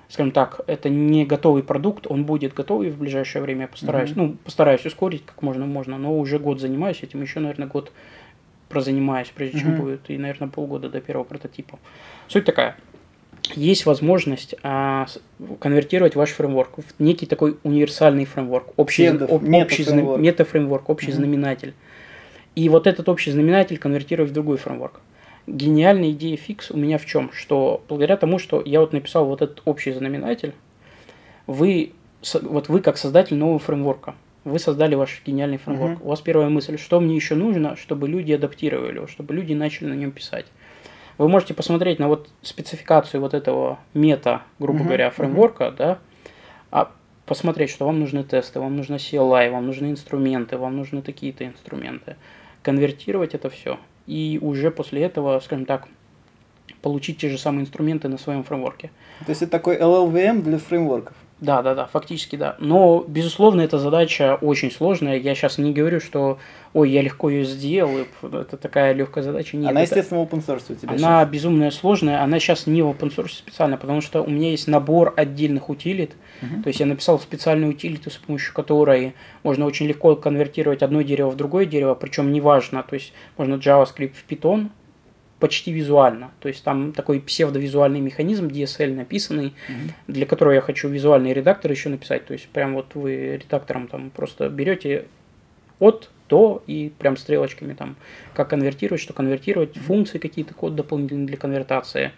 [0.08, 4.14] скажем так, это не готовый продукт, он будет готовый в ближайшее время, я постараюсь, mm-hmm.
[4.16, 7.90] ну, постараюсь ускорить как можно можно, но уже год занимаюсь этим, еще, наверное, год
[8.68, 9.60] прозанимаюсь, прежде mm-hmm.
[9.62, 11.78] чем будет, и, наверное, полгода до первого прототипа.
[12.28, 12.76] Суть такая,
[13.54, 15.06] есть возможность а,
[15.60, 19.42] конвертировать ваш фреймворк в некий такой универсальный фреймворк, общий, Метафреймворк.
[19.42, 21.14] об, общий мета метафреймворк, общий mm-hmm.
[21.14, 21.74] знаменатель.
[22.56, 25.00] И вот этот общий знаменатель конвертировать в другой фреймворк
[25.46, 27.30] гениальная идея фикс у меня в чем?
[27.32, 30.54] Что благодаря тому, что я вот написал вот этот общий знаменатель,
[31.46, 31.92] вы,
[32.42, 35.98] вот вы как создатель нового фреймворка, вы создали ваш гениальный фреймворк.
[35.98, 36.04] Uh-huh.
[36.04, 39.88] У вас первая мысль, что мне еще нужно, чтобы люди адаптировали его, чтобы люди начали
[39.88, 40.46] на нем писать.
[41.18, 44.84] Вы можете посмотреть на вот спецификацию вот этого мета, грубо uh-huh.
[44.84, 45.76] говоря, фреймворка, uh-huh.
[45.76, 45.98] да,
[46.70, 46.92] а
[47.24, 52.16] посмотреть, что вам нужны тесты, вам нужны CLI, вам нужны инструменты, вам нужны такие-то инструменты.
[52.66, 55.86] Конвертировать это все и уже после этого, скажем так,
[56.82, 58.90] получить те же самые инструменты на своем фреймворке.
[59.24, 61.14] То есть это такой LLVM для фреймворков?
[61.38, 62.56] Да, да, да, фактически да.
[62.58, 65.18] Но, безусловно, эта задача очень сложная.
[65.18, 66.38] Я сейчас не говорю, что,
[66.72, 69.58] ой, я легко ее сделал, это такая легкая задача.
[69.58, 69.96] Нет, она, это...
[69.96, 71.28] естественно, open source у тебя Она сейчас.
[71.28, 75.12] безумная сложная, она сейчас не в open source специально, потому что у меня есть набор
[75.14, 76.12] отдельных утилит.
[76.40, 76.62] Uh-huh.
[76.62, 81.28] То есть я написал специальную утилиту, с помощью которой можно очень легко конвертировать одно дерево
[81.28, 84.70] в другое дерево, причем неважно, то есть можно JavaScript в Python,
[85.38, 86.30] почти визуально.
[86.40, 89.90] То есть там такой псевдовизуальный механизм DSL написанный, mm-hmm.
[90.08, 92.26] для которого я хочу визуальный редактор еще написать.
[92.26, 95.06] То есть прям вот вы редактором там просто берете
[95.78, 97.96] от до и прям стрелочками там
[98.34, 99.82] как конвертировать, что конвертировать, mm-hmm.
[99.82, 102.12] функции какие-то, код дополнительный для конвертации.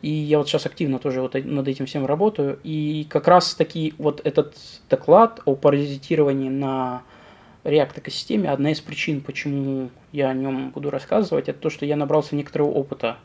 [0.00, 2.58] И я вот сейчас активно тоже вот над этим всем работаю.
[2.64, 4.56] И как раз таки вот этот
[4.90, 7.02] доклад о паразитировании на
[7.64, 11.96] React экосистеме, одна из причин, почему я о нем буду рассказывать, это то, что я
[11.96, 13.18] набрался некоторого опыта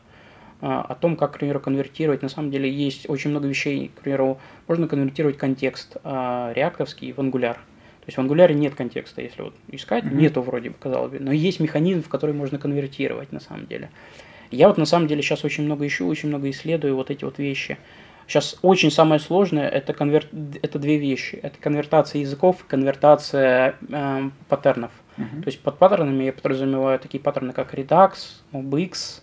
[0.60, 2.22] а, о том, как, к примеру, конвертировать.
[2.22, 7.18] На самом деле есть очень много вещей, к примеру, можно конвертировать контекст а, реактовский в
[7.18, 7.54] Angular.
[7.54, 10.14] То есть в Angular нет контекста, если вот искать, mm-hmm.
[10.14, 13.90] нету вроде бы, казалось бы, но есть механизм, в который можно конвертировать на самом деле.
[14.50, 17.38] Я вот на самом деле сейчас очень много ищу, очень много исследую вот эти вот
[17.38, 17.76] вещи.
[18.28, 20.26] Сейчас очень самое сложное это, конвер...
[20.60, 21.36] это две вещи.
[21.36, 24.90] Это конвертация языков и конвертация э, паттернов.
[25.16, 25.42] Uh-huh.
[25.42, 28.12] То есть под паттернами я подразумеваю такие паттерны, как Redux,
[28.52, 29.22] MobX,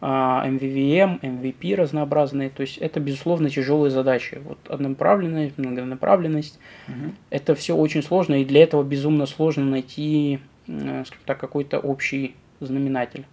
[0.00, 2.48] э, MVVM, MVP разнообразные.
[2.48, 4.40] То есть это, безусловно, тяжелые задачи.
[4.44, 6.60] Вот однонаправленность, многонаправленность.
[6.86, 7.12] Uh-huh.
[7.30, 10.38] Это все очень сложно, и для этого безумно сложно найти,
[10.68, 13.24] э, скажем так, какой-то общий знаменатель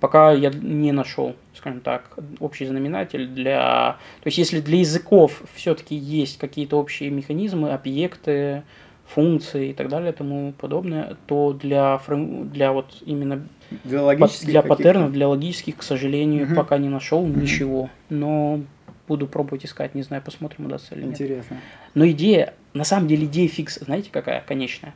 [0.00, 3.96] пока я не нашел, скажем так, общий знаменатель для...
[4.20, 8.62] То есть если для языков все-таки есть какие-то общие механизмы, объекты,
[9.06, 12.50] функции и так далее, тому подобное, то для, фрейм...
[12.50, 13.46] для вот именно
[13.84, 16.54] для, логических для паттернов, для логических, к сожалению, угу.
[16.54, 17.40] пока не нашел угу.
[17.40, 17.90] ничего.
[18.10, 18.60] Но
[19.08, 21.14] буду пробовать искать, не знаю, посмотрим, удастся или нет.
[21.14, 21.56] Интересно.
[21.94, 24.94] Но идея, на самом деле идея фикс, знаете, какая конечная?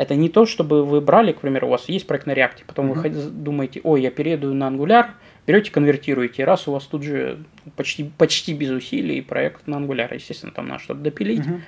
[0.00, 2.90] Это не то, чтобы вы брали, к примеру, у вас есть проект на React, потом
[2.90, 3.10] mm-hmm.
[3.10, 5.10] вы думаете, ой, я перееду на Angular,
[5.46, 7.44] берете, конвертируете, раз у вас тут же
[7.76, 11.44] почти, почти без усилий проект на Angular, естественно, там надо что-то допилить.
[11.44, 11.60] Mm-hmm.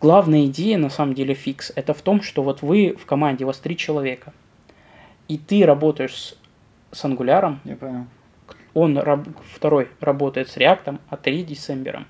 [0.00, 3.46] Главная идея, на самом деле, фикс, это в том, что вот вы в команде, у
[3.46, 4.32] вас три человека,
[5.28, 6.36] и ты работаешь с,
[6.90, 8.06] с Angular, Я понял.
[8.74, 9.00] он,
[9.54, 12.06] второй, работает с React, а третий с Ember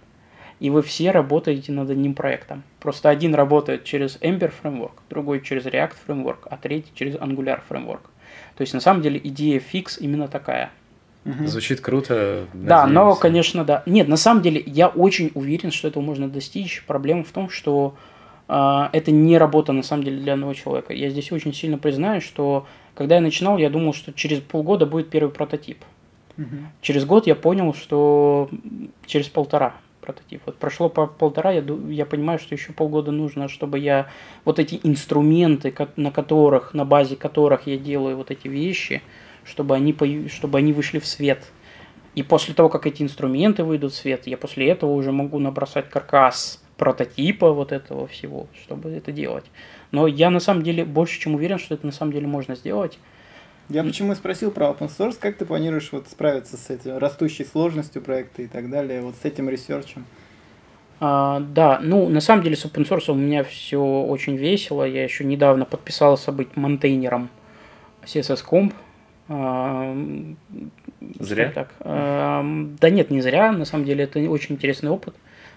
[0.58, 2.62] и вы все работаете над одним проектом.
[2.80, 8.00] Просто один работает через Ember Framework, другой через React Framework, а третий через Angular Framework.
[8.56, 10.70] То есть, на самом деле, идея фикс именно такая.
[11.26, 11.46] Угу.
[11.46, 12.46] Звучит круто.
[12.54, 12.68] Надеемся.
[12.68, 13.82] Да, но, конечно, да.
[13.84, 16.84] Нет, на самом деле, я очень уверен, что этого можно достичь.
[16.86, 17.96] Проблема в том, что
[18.48, 20.94] э, это не работа, на самом деле, для одного человека.
[20.94, 25.10] Я здесь очень сильно признаю, что когда я начинал, я думал, что через полгода будет
[25.10, 25.78] первый прототип.
[26.38, 26.56] Угу.
[26.80, 28.48] Через год я понял, что
[29.04, 29.74] через полтора
[30.06, 30.42] прототип.
[30.46, 34.08] Вот прошло по полтора, я, я понимаю, что еще полгода нужно, чтобы я
[34.44, 39.02] вот эти инструменты, на которых, на базе которых я делаю вот эти вещи,
[39.44, 39.94] чтобы они,
[40.28, 41.44] чтобы они вышли в свет.
[42.14, 45.90] И после того, как эти инструменты выйдут в свет, я после этого уже могу набросать
[45.90, 49.44] каркас прототипа вот этого всего, чтобы это делать.
[49.90, 52.98] Но я на самом деле больше чем уверен, что это на самом деле можно сделать.
[53.68, 58.00] Я почему спросил про open source, как ты планируешь вот справиться с этим растущей сложностью
[58.00, 60.04] проекта и так далее, вот с этим ресерчем?
[61.00, 64.84] А, да, ну на самом деле с open source у меня все очень весело.
[64.84, 67.28] Я еще недавно подписался быть монтейнером
[68.04, 68.72] CSS Comp.
[69.28, 69.96] А,
[71.18, 71.50] зря?
[71.50, 71.74] Так.
[71.80, 72.44] А,
[72.80, 73.50] да нет, не зря.
[73.50, 75.14] На самом деле это очень интересный опыт.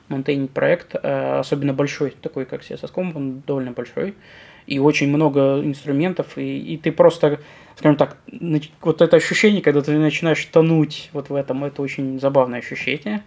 [0.07, 4.15] Монтейнить проект, а, особенно большой, такой как CSS Comp, он довольно большой.
[4.69, 7.39] И очень много инструментов, и, и ты просто,
[7.75, 8.17] скажем так,
[8.81, 13.23] вот это ощущение, когда ты начинаешь тонуть вот в этом, это очень забавное ощущение.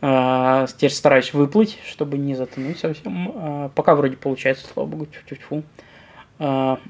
[0.00, 3.32] А, теперь стараюсь выплыть, чтобы не затонуть совсем.
[3.36, 5.62] А, пока вроде получается, слава богу, тьфу-тьфу.
[6.40, 6.80] А,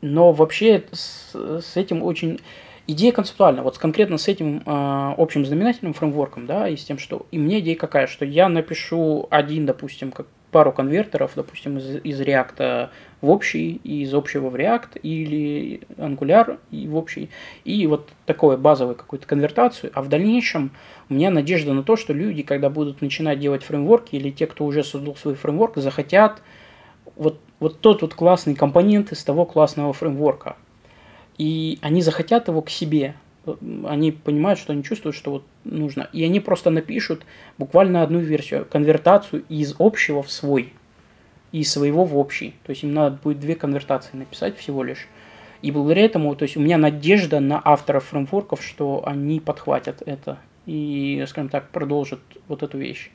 [0.00, 2.40] но вообще с, с этим очень...
[2.86, 3.62] Идея концептуальна.
[3.62, 7.26] Вот конкретно с этим э, общим знаменательным фреймворком, да, и с тем, что...
[7.30, 12.20] И мне идея какая, что я напишу один, допустим, как пару конвертеров, допустим, из, из
[12.20, 12.90] React
[13.20, 17.28] в общий, и из общего в React, или Angular и в общий,
[17.64, 20.70] и вот такое базовую какую-то конвертацию, а в дальнейшем
[21.08, 24.64] у меня надежда на то, что люди, когда будут начинать делать фреймворки, или те, кто
[24.64, 26.40] уже создал свой фреймворк, захотят
[27.16, 30.54] вот, вот тот вот классный компонент из того классного фреймворка.
[31.36, 33.16] И они захотят его к себе.
[33.86, 36.08] Они понимают, что они чувствуют, что вот нужно.
[36.12, 37.24] И они просто напишут
[37.58, 40.72] буквально одну версию, конвертацию из общего в свой.
[41.52, 42.54] И своего в общий.
[42.64, 45.06] То есть им надо будет две конвертации написать всего лишь.
[45.62, 50.38] И благодаря этому, то есть у меня надежда на авторов фреймворков, что они подхватят это
[50.66, 53.10] и, скажем так, продолжат вот эту вещь.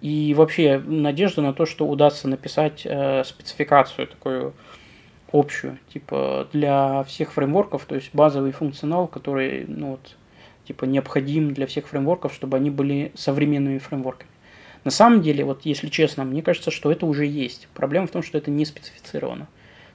[0.00, 4.54] И вообще надежда на то, что удастся написать э, спецификацию такую
[5.32, 10.16] общую, типа для всех фреймворков, то есть базовый функционал, который, ну вот,
[10.64, 14.30] типа необходим для всех фреймворков, чтобы они были современными фреймворками.
[14.84, 17.68] На самом деле, вот если честно, мне кажется, что это уже есть.
[17.74, 19.48] Проблема в том, что это не специфицировано.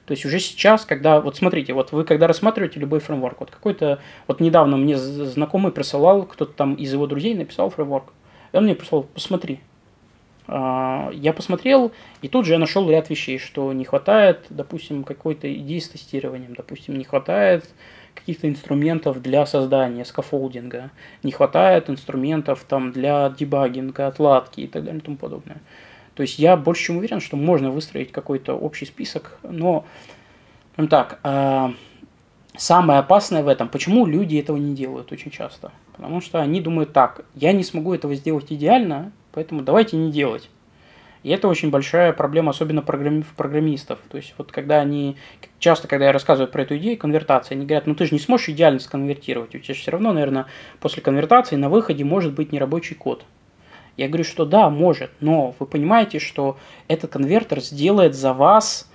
[0.06, 4.00] То есть уже сейчас, когда, вот смотрите, вот вы когда рассматриваете любой фреймворк, вот какой-то,
[4.26, 8.12] вот недавно мне знакомый присылал, кто-то там из его друзей написал фреймворк,
[8.52, 9.60] и он мне прислал, посмотри,
[10.46, 15.78] я посмотрел, и тут же я нашел ряд вещей, что не хватает, допустим, какой-то идеи
[15.78, 17.66] с тестированием, допустим, не хватает
[18.14, 20.90] каких-то инструментов для создания скафолдинга,
[21.22, 25.58] не хватает инструментов там для дебагинга, отладки и так далее и тому подобное.
[26.14, 29.84] То есть я больше чем уверен, что можно выстроить какой-то общий список, но,
[30.76, 31.70] прям так, э,
[32.56, 35.72] самое опасное в этом, почему люди этого не делают очень часто?
[35.96, 40.48] Потому что они думают так, я не смогу этого сделать идеально, Поэтому давайте не делать.
[41.24, 43.98] И это очень большая проблема, особенно программи- программистов.
[44.10, 45.16] То есть вот когда они,
[45.58, 48.50] часто когда я рассказываю про эту идею конвертации, они говорят, ну ты же не сможешь
[48.50, 50.46] идеально сконвертировать, у тебя же все равно, наверное,
[50.80, 53.24] после конвертации на выходе может быть нерабочий код.
[53.96, 56.58] Я говорю, что да, может, но вы понимаете, что
[56.88, 58.90] этот конвертер сделает за вас,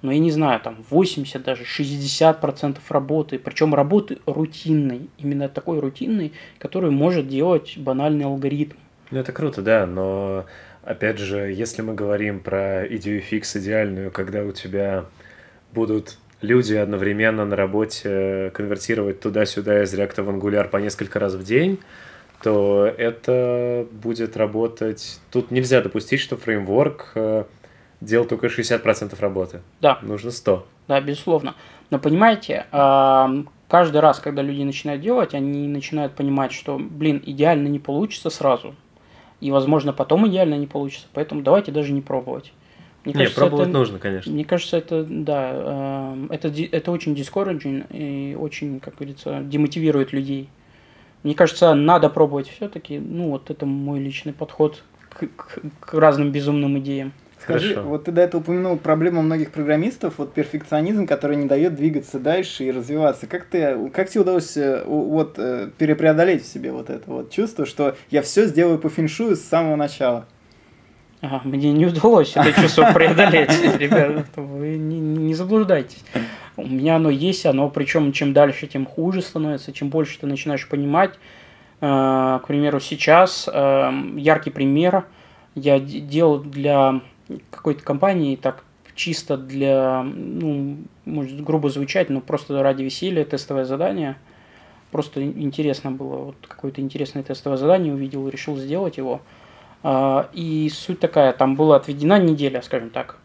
[0.00, 6.32] ну я не знаю, там 80, даже 60% работы, причем работы рутинной, именно такой рутинной,
[6.58, 8.76] который может делать банальный алгоритм.
[9.10, 10.46] Ну, это круто, да, но,
[10.82, 15.04] опять же, если мы говорим про идею фикс идеальную, когда у тебя
[15.72, 21.44] будут люди одновременно на работе конвертировать туда-сюда из React в Angular по несколько раз в
[21.44, 21.80] день,
[22.42, 25.20] то это будет работать...
[25.30, 27.44] Тут нельзя допустить, что фреймворк э,
[28.02, 29.62] делал только 60% работы.
[29.80, 29.98] Да.
[30.02, 30.66] Нужно 100.
[30.88, 31.54] Да, безусловно.
[31.88, 37.78] Но понимаете, каждый раз, когда люди начинают делать, они начинают понимать, что, блин, идеально не
[37.78, 38.74] получится сразу
[39.44, 41.06] и, возможно, потом идеально не получится.
[41.12, 42.54] Поэтому давайте даже не пробовать.
[43.04, 44.32] Мне не, кажется, пробовать это, нужно, конечно.
[44.32, 50.48] Мне кажется, это, да, э, это, это очень discouraging и очень, как говорится, демотивирует людей.
[51.24, 52.98] Мне кажется, надо пробовать все-таки.
[52.98, 57.12] Ну, вот это мой личный подход к, к, к разным безумным идеям.
[57.44, 57.88] Скажи, Хорошо.
[57.88, 62.64] вот ты до этого упомянул проблему многих программистов, вот перфекционизм, который не дает двигаться дальше
[62.64, 63.26] и развиваться.
[63.26, 67.66] Как ты, как тебе удалось э, вот э, перепреодолеть в себе вот это вот чувство,
[67.66, 70.24] что я все сделаю по феншую с самого начала?
[71.20, 76.02] Ага, мне не удалось это чувство преодолеть, ребята, вы не, не заблуждайтесь.
[76.56, 80.66] У меня оно есть, оно причем чем дальше, тем хуже становится, чем больше ты начинаешь
[80.66, 81.12] понимать.
[81.82, 85.04] Э, к примеру, сейчас яркий пример
[85.54, 87.02] я делал для
[87.50, 88.64] какой-то компании так
[88.94, 94.16] чисто для, ну, может грубо звучать, но просто ради веселья тестовое задание.
[94.90, 99.20] Просто интересно было, вот какое-то интересное тестовое задание увидел, решил сделать его.
[99.82, 103.18] А, и суть такая, там была отведена неделя, скажем так.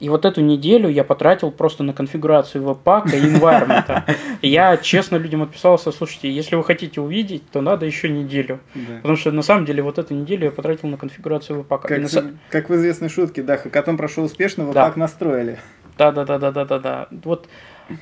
[0.00, 4.02] И вот эту неделю я потратил просто на конфигурацию веб-пака и environment.
[4.42, 8.60] я честно людям отписался, слушайте, если вы хотите увидеть, то надо еще неделю.
[8.74, 8.96] Да.
[8.96, 11.88] Потому что на самом деле вот эту неделю я потратил на конфигурацию веб-пака.
[11.88, 12.32] Как, на...
[12.48, 15.00] как в известной шутке, да, хакатон прошел успешно, веб-пак да.
[15.00, 15.58] настроили.
[15.98, 17.08] Да, да, да, да, да, да, да.
[17.24, 17.46] Вот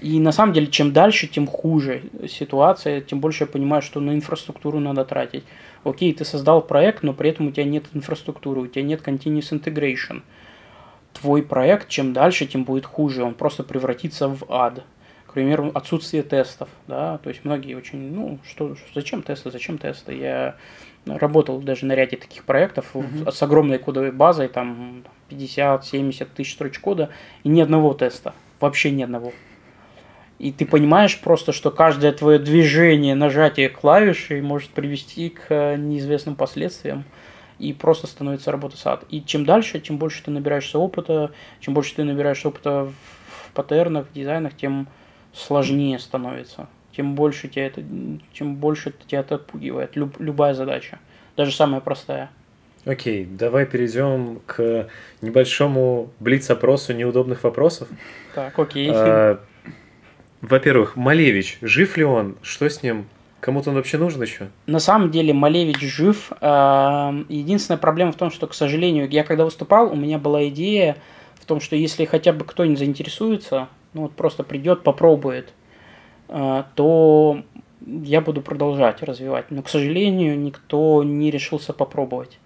[0.00, 4.14] и на самом деле, чем дальше, тем хуже ситуация, тем больше я понимаю, что на
[4.14, 5.44] инфраструктуру надо тратить.
[5.82, 9.50] Окей, ты создал проект, но при этом у тебя нет инфраструктуры, у тебя нет continuous
[9.50, 10.22] integration
[11.12, 13.24] твой проект, чем дальше, тем будет хуже.
[13.24, 14.84] Он просто превратится в ад.
[15.26, 16.68] К примеру, отсутствие тестов.
[16.86, 17.18] Да?
[17.18, 20.16] То есть многие очень, ну, что, зачем тесты, зачем тесты?
[20.16, 20.56] Я
[21.06, 23.30] работал даже на ряде таких проектов mm-hmm.
[23.30, 27.10] с огромной кодовой базой, там 50-70 тысяч строчек кода,
[27.44, 28.34] и ни одного теста.
[28.60, 29.32] Вообще ни одного.
[30.38, 36.36] И ты понимаешь просто, что каждое твое движение, нажатие клавиши может привести к э, неизвестным
[36.36, 37.04] последствиям
[37.58, 39.04] и просто становится работа сад.
[39.10, 42.92] И чем дальше, чем больше ты набираешься опыта, чем больше ты набираешься опыта
[43.44, 44.88] в паттернах, в дизайнах, тем
[45.32, 46.68] сложнее становится.
[46.92, 47.82] Тем больше тебя это,
[48.32, 49.96] чем больше тебя это отпугивает.
[49.96, 50.98] Люб, любая задача,
[51.36, 52.30] даже самая простая.
[52.84, 54.88] Окей, okay, давай перейдем к
[55.20, 57.88] небольшому блиц-опросу неудобных вопросов.
[58.34, 58.88] Так, окей.
[58.88, 58.94] Okay.
[58.94, 59.40] А,
[60.40, 62.36] во-первых, Малевич, жив ли он?
[62.42, 63.06] Что с ним?
[63.40, 64.48] Кому-то он вообще нужен еще?
[64.66, 66.32] На самом деле Малевич жив.
[66.40, 70.96] Эм, единственная проблема в том, что, к сожалению, я когда выступал, у меня была идея
[71.36, 75.52] в том, что если хотя бы кто-нибудь заинтересуется, ну вот просто придет, попробует,
[76.28, 77.42] э, то
[77.86, 79.50] я буду продолжать развивать.
[79.50, 82.38] Но, к сожалению, никто не решился попробовать.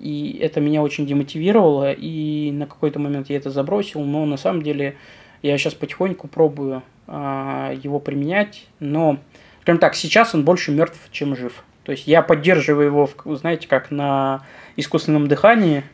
[0.00, 4.62] И это меня очень демотивировало, и на какой-то момент я это забросил, но на самом
[4.62, 4.96] деле
[5.42, 9.18] я сейчас потихоньку пробую э, его применять, но
[9.62, 11.62] Скажем так, сейчас он больше мертв, чем жив.
[11.84, 14.44] То есть я поддерживаю его, знаете, как на
[14.76, 15.84] искусственном дыхании.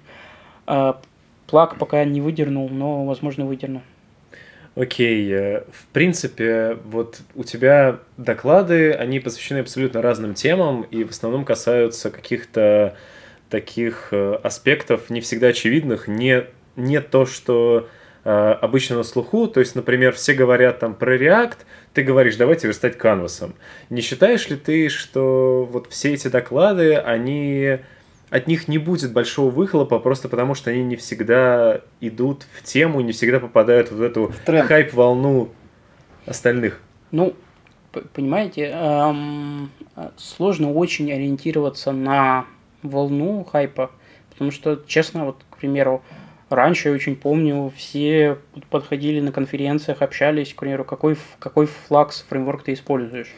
[0.67, 1.01] А,
[1.47, 3.83] плак пока не выдернул, но, возможно, выдерну.
[4.75, 5.65] Окей, okay.
[5.73, 12.11] в принципе, вот у тебя доклады, они посвящены абсолютно разным темам и в основном касаются
[12.11, 12.97] каких-то
[13.51, 16.45] таких э, аспектов не всегда очевидных, не,
[16.77, 17.89] не то, что
[18.31, 19.49] Э, обычно на слуху.
[19.49, 21.57] То есть, например, все говорят там про React,
[21.95, 23.55] ты говоришь, давайте верстать канвасом.
[23.91, 27.79] Не считаешь ли ты, что вот все эти доклады, они
[28.31, 33.01] от них не будет большого выхлопа, просто потому что они не всегда идут в тему,
[33.01, 35.51] не всегда попадают в эту хайп-волну
[36.27, 36.81] остальных.
[37.11, 37.35] Ну,
[38.13, 39.71] понимаете, эм,
[40.17, 42.45] сложно очень ориентироваться на
[42.83, 43.91] волну хайпа,
[44.31, 46.03] потому что, честно, вот, к примеру,
[46.51, 48.39] Раньше, я очень помню, все
[48.71, 53.29] подходили на конференциях, общались, к примеру, какой, какой флакс фреймворк ты используешь.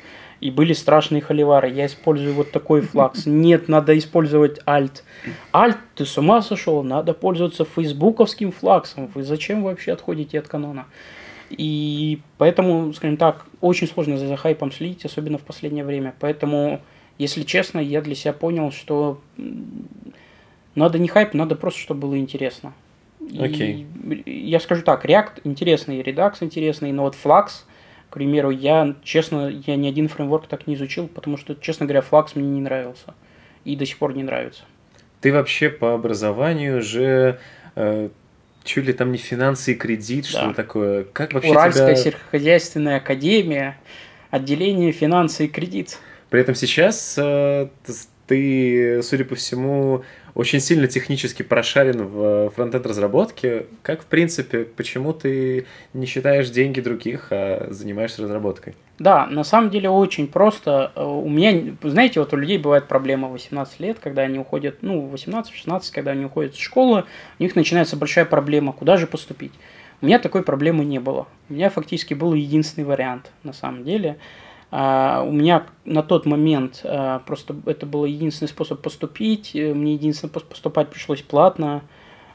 [0.41, 1.69] И были страшные холивары.
[1.71, 3.23] Я использую вот такой флакс.
[3.27, 5.03] Нет, надо использовать Alt.
[5.53, 6.83] Alt, ты с ума сошел?
[6.83, 9.11] Надо пользоваться фейсбуковским флаксом.
[9.15, 10.87] Вы зачем вообще отходите от канона?
[11.51, 16.15] И поэтому, скажем так, очень сложно за хайпом следить, особенно в последнее время.
[16.21, 16.81] Поэтому,
[17.19, 19.21] если честно, я для себя понял, что
[20.77, 22.73] надо не хайп, надо просто, чтобы было интересно.
[23.39, 23.87] Окей.
[24.25, 27.65] И я скажу так, React интересный, Redux интересный, но вот Flux,
[28.09, 32.05] к примеру, я, честно, я ни один фреймворк так не изучил, потому что, честно говоря,
[32.09, 33.15] Flux мне не нравился.
[33.65, 34.63] И до сих пор не нравится.
[35.21, 37.39] Ты вообще по образованию же
[37.77, 38.09] э,
[38.65, 40.41] чуть ли там не финансы и кредит, да.
[40.41, 41.05] что такое?
[41.05, 42.03] Как вообще Уральская тебя...
[42.03, 43.79] сельскохозяйственная академия,
[44.31, 45.99] отделение финансы и кредит.
[46.31, 47.69] При этом сейчас э,
[48.27, 50.05] ты, судя по всему,
[50.35, 53.67] очень сильно технически прошарен в фронтенд разработке.
[53.83, 58.75] Как, в принципе, почему ты не считаешь деньги других, а занимаешься разработкой?
[58.99, 60.93] Да, на самом деле очень просто.
[60.97, 65.11] У меня, знаете, вот у людей бывает проблема в 18 лет, когда они уходят, ну,
[65.13, 67.05] 18-16, когда они уходят из школы,
[67.39, 69.53] у них начинается большая проблема, куда же поступить.
[70.03, 71.27] У меня такой проблемы не было.
[71.49, 74.17] У меня фактически был единственный вариант, на самом деле–
[74.71, 79.55] Uh, у меня на тот момент uh, просто это был единственный способ поступить.
[79.55, 81.83] Мне единственное поступать пришлось платно.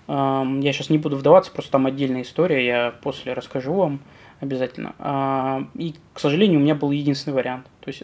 [0.08, 4.02] Я сейчас не буду вдаваться, просто там отдельная история, я после расскажу вам
[4.40, 5.68] обязательно.
[5.74, 7.66] И, к сожалению, у меня был единственный вариант.
[7.80, 8.04] То есть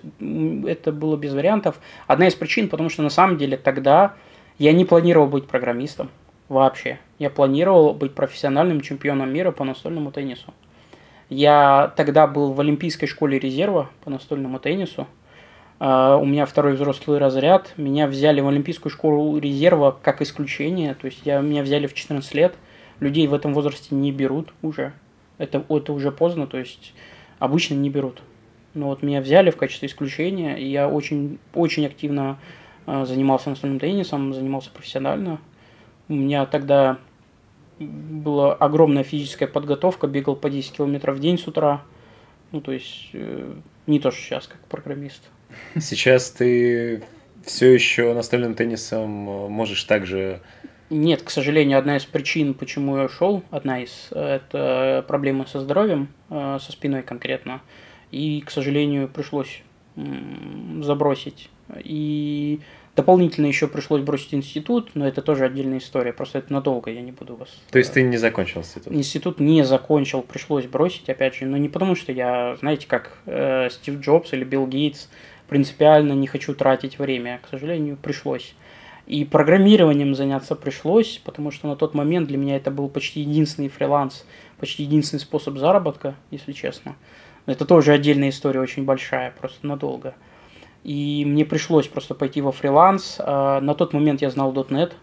[0.65, 1.79] это было без вариантов.
[2.07, 4.15] Одна из причин, потому что на самом деле тогда
[4.57, 6.09] я не планировал быть программистом
[6.49, 6.97] вообще.
[7.19, 10.55] Я планировал быть профессиональным чемпионом мира по настольному теннису.
[11.31, 15.07] Я тогда был в Олимпийской школе резерва по настольному теннису.
[15.79, 17.73] Uh, у меня второй взрослый разряд.
[17.77, 20.93] Меня взяли в Олимпийскую школу резерва как исключение.
[20.93, 22.55] То есть я, меня взяли в 14 лет.
[22.99, 24.91] Людей в этом возрасте не берут уже.
[25.37, 26.93] Это, это уже поздно, то есть
[27.39, 28.21] обычно не берут.
[28.73, 32.39] Но вот меня взяли в качестве исключения, и я очень, очень активно
[32.87, 35.39] uh, занимался настольным теннисом, занимался профессионально.
[36.09, 36.97] У меня тогда
[37.85, 41.83] была огромная физическая подготовка, бегал по 10 километров в день с утра.
[42.51, 43.53] Ну, то есть, э,
[43.87, 45.23] не то, что сейчас, как программист.
[45.79, 47.03] Сейчас ты
[47.45, 50.41] все еще настольным теннисом можешь также...
[50.89, 56.09] Нет, к сожалению, одна из причин, почему я ушел, одна из, это проблемы со здоровьем,
[56.29, 57.61] э, со спиной конкретно.
[58.11, 59.63] И, к сожалению, пришлось
[60.81, 61.49] забросить.
[61.83, 62.61] И
[62.95, 66.13] дополнительно еще пришлось бросить институт, но это тоже отдельная история.
[66.13, 67.49] Просто это надолго, я не буду вас...
[67.71, 68.93] То есть ты не закончил институт?
[68.93, 71.45] Институт не закончил, пришлось бросить, опять же.
[71.45, 75.07] Но не потому, что я, знаете, как э, Стив Джобс или Билл Гейтс,
[75.47, 77.39] принципиально не хочу тратить время.
[77.43, 78.55] К сожалению, пришлось.
[79.07, 83.67] И программированием заняться пришлось, потому что на тот момент для меня это был почти единственный
[83.67, 84.25] фриланс,
[84.59, 86.95] почти единственный способ заработка, если честно.
[87.45, 90.13] Это тоже отдельная история, очень большая, просто надолго.
[90.83, 93.17] И мне пришлось просто пойти во фриланс.
[93.19, 94.93] А, на тот момент я знал .NET,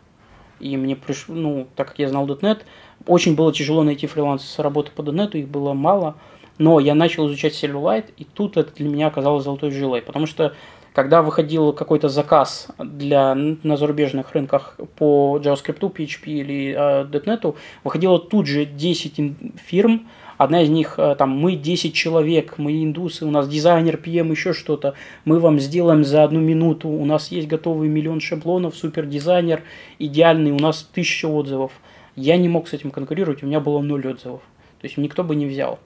[0.61, 2.63] и мне пришло, ну, так как я знал .NET,
[3.07, 6.17] очень было тяжело найти фриланс с работы по .NET, их было мало.
[6.59, 10.55] Но я начал изучать Silverlight, и тут это для меня оказалось золотой жилой, потому что
[10.93, 18.19] когда выходил какой-то заказ для, на зарубежных рынках по JavaScript, PHP или э, .NET, выходило
[18.19, 23.31] тут же 10 фирм, Одна из них, э, там, мы 10 человек, мы индусы, у
[23.31, 24.95] нас дизайнер, PM, еще что-то.
[25.25, 26.89] Мы вам сделаем за одну минуту.
[26.89, 29.65] У нас есть готовый миллион шаблонов, супер дизайнер,
[29.99, 31.73] идеальный, у нас тысяча отзывов.
[32.15, 34.41] Я не мог с этим конкурировать, у меня было ноль отзывов.
[34.81, 35.81] То есть никто бы не взял.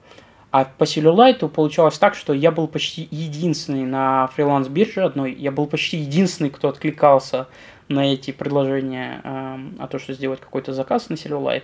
[0.51, 5.65] А по Silverlight получалось так, что я был почти единственный на фриланс-бирже одной, я был
[5.65, 7.47] почти единственный, кто откликался
[7.87, 11.63] на эти предложения э, о том, что сделать какой-то заказ на Silverlight.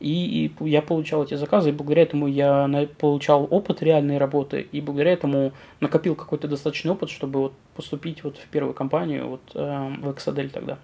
[0.00, 5.12] И я получал эти заказы, и благодаря этому я получал опыт реальной работы, и благодаря
[5.12, 9.58] этому накопил какой-то достаточный опыт, чтобы вот поступить вот в первую компанию, вот э,
[10.00, 10.78] в Exadel тогда.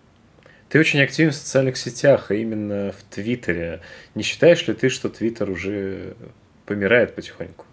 [0.68, 3.80] Ты очень активен в социальных сетях, а именно в Твиттере.
[4.16, 6.14] Не считаешь ли ты, что Твиттер уже
[6.66, 7.66] помирает потихоньку?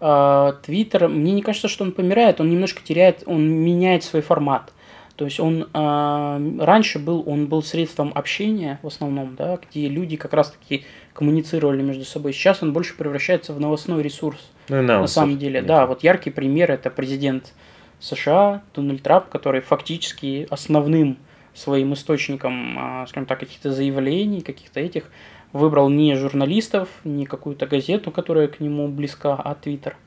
[0.00, 4.72] А, Твиттер, мне не кажется, что он помирает, он немножко теряет, он меняет свой формат.
[5.20, 10.16] То есть он э, раньше был, он был средством общения в основном, да, где люди
[10.16, 12.32] как раз-таки коммуницировали между собой.
[12.32, 14.50] Сейчас он больше превращается в новостной ресурс.
[14.70, 15.84] Ну, на самом деле, да.
[15.84, 17.52] Вот яркий пример это президент
[17.98, 21.18] США Дональд Трамп, который фактически основным
[21.52, 25.10] своим источником, э, скажем так, каких-то заявлений, каких-то этих
[25.52, 29.98] выбрал не журналистов, не какую-то газету, которая к нему близка, а Твиттер.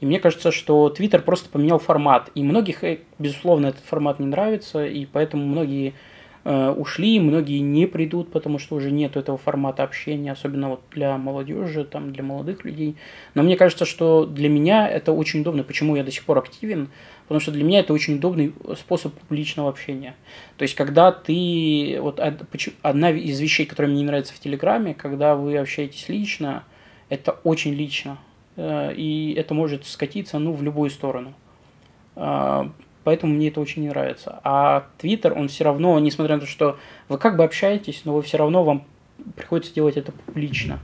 [0.00, 2.30] И мне кажется, что Twitter просто поменял формат.
[2.34, 5.94] И многих, э, безусловно, этот формат не нравится, и поэтому многие
[6.44, 11.18] э, ушли, многие не придут, потому что уже нет этого формата общения, особенно вот для
[11.18, 12.96] молодежи, там, для молодых людей.
[13.34, 15.64] Но мне кажется, что для меня это очень удобно.
[15.64, 16.90] Почему я до сих пор активен?
[17.24, 20.14] Потому что для меня это очень удобный способ публичного общения.
[20.56, 21.98] То есть, когда ты...
[22.00, 22.20] Вот
[22.82, 26.64] одна из вещей, которая мне не нравится в Телеграме, когда вы общаетесь лично,
[27.10, 28.18] это очень лично.
[28.58, 31.32] Э, и это может скатиться ну, в любую сторону.
[32.16, 32.70] А,
[33.04, 34.40] поэтому мне это очень не нравится.
[34.42, 36.76] А Твиттер, он все равно, несмотря на то, что
[37.08, 38.84] вы как бы общаетесь, но вы все равно вам
[39.36, 40.80] приходится делать это публично.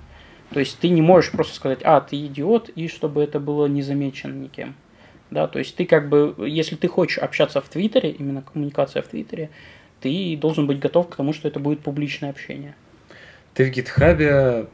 [0.50, 3.82] То есть ты не можешь просто сказать, а, ты идиот, и чтобы это было не
[3.82, 4.76] замечено никем.
[5.30, 9.08] Да, то есть ты как бы, если ты хочешь общаться в Твиттере, именно коммуникация в
[9.08, 9.50] Твиттере,
[10.00, 12.76] ты должен быть готов к тому, что это будет публичное общение.
[13.54, 14.66] Ты в Гитхабе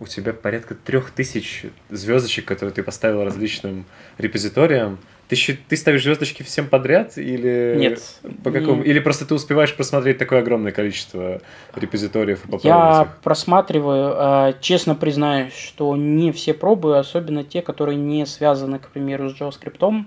[0.00, 3.84] у тебя порядка трех тысяч звездочек, которые ты поставил различным
[4.16, 4.98] репозиториям.
[5.28, 5.36] Ты,
[5.68, 8.02] ты ставишь звездочки всем подряд или нет?
[8.42, 8.82] По какому?
[8.82, 8.88] Не...
[8.88, 11.40] Или просто ты успеваешь просмотреть такое огромное количество
[11.76, 13.20] репозиториев и Я их?
[13.22, 19.28] просматриваю, а, честно признаюсь, что не все пробую, особенно те, которые не связаны, к примеру,
[19.28, 20.04] с JavaScript.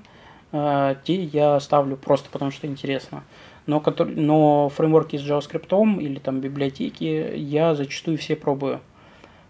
[0.52, 3.24] А, те я ставлю просто потому, что интересно.
[3.68, 8.82] Но, но фреймворки с JavaScript или там библиотеки я зачастую все пробую.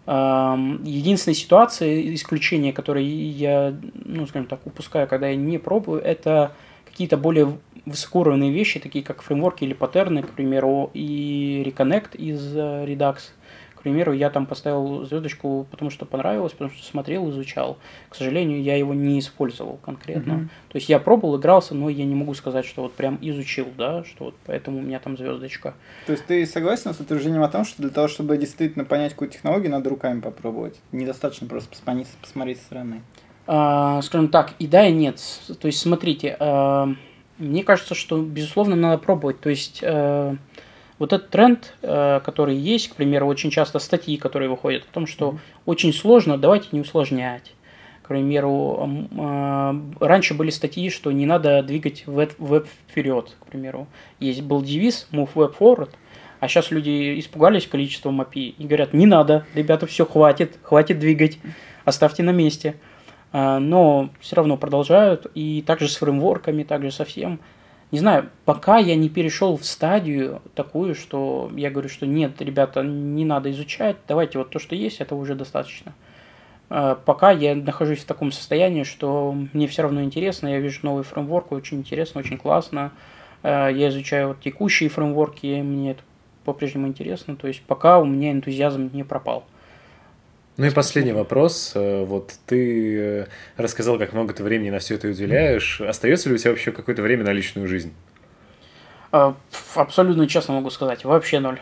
[0.05, 3.73] Единственная ситуация, исключение, которое я,
[4.03, 6.51] ну, скажем так, упускаю, когда я не пробую, это
[6.85, 12.85] какие-то более высокоуровневые вещи, такие как фреймворки или паттерны, к примеру, и Reconnect из э,
[12.85, 13.17] Redux–
[13.84, 17.77] примеру, я там поставил звездочку, потому что понравилось, потому что смотрел, изучал.
[18.10, 20.31] К сожалению, я его не использовал конкретно.
[20.31, 20.47] Mm-hmm.
[20.69, 24.03] То есть я пробовал, игрался, но я не могу сказать, что вот прям изучил, да,
[24.03, 25.73] что вот поэтому у меня там звездочка.
[26.05, 29.30] То есть ты согласен с утверждением о том, что для того, чтобы действительно понять какую
[29.30, 30.80] технологию, надо руками попробовать?
[30.91, 33.01] Недостаточно просто посмотреть, посмотреть со стороны.
[33.45, 35.22] А, скажем так, и да, и нет.
[35.60, 36.89] То есть смотрите, а,
[37.38, 39.39] мне кажется, что безусловно надо пробовать.
[39.41, 40.35] То есть а,
[41.03, 45.05] вот этот тренд, э, который есть, к примеру, очень часто статьи, которые выходят о том,
[45.05, 47.53] что очень сложно, давайте не усложнять.
[48.03, 53.88] К примеру, э, раньше были статьи, что не надо двигать веб, вперед, к примеру.
[54.21, 55.89] Есть был девиз Move Web Forward,
[56.39, 61.38] А сейчас люди испугались количеством API и говорят, не надо, ребята, все, хватит, хватит двигать,
[61.84, 62.75] оставьте на месте.
[63.34, 67.41] А, но все равно продолжают, и также с фреймворками, также со всем.
[67.94, 72.82] Не знаю, пока я не перешел в стадию такую, что я говорю, что нет, ребята,
[72.82, 75.94] не надо изучать, давайте вот то, что есть, это уже достаточно.
[76.72, 81.03] А, пока я нахожусь в таком состоянии, что мне все равно интересно, я вижу новый
[81.03, 82.94] фреймворк, очень интересно, очень классно.
[83.44, 86.02] А, я изучаю вот текущие фреймворки, мне это
[86.45, 89.44] по-прежнему интересно, то есть пока у меня энтузиазм не пропал.
[90.55, 91.71] Ну и последний вопрос.
[91.73, 93.25] Э, вот ты э,
[93.57, 95.81] рассказал, как много ты времени на все это уделяешь.
[95.81, 97.91] Остается ли у тебя вообще какое-то время на личную жизнь?
[99.11, 99.35] А,
[99.75, 101.59] абсолютно честно могу сказать, вообще ноль.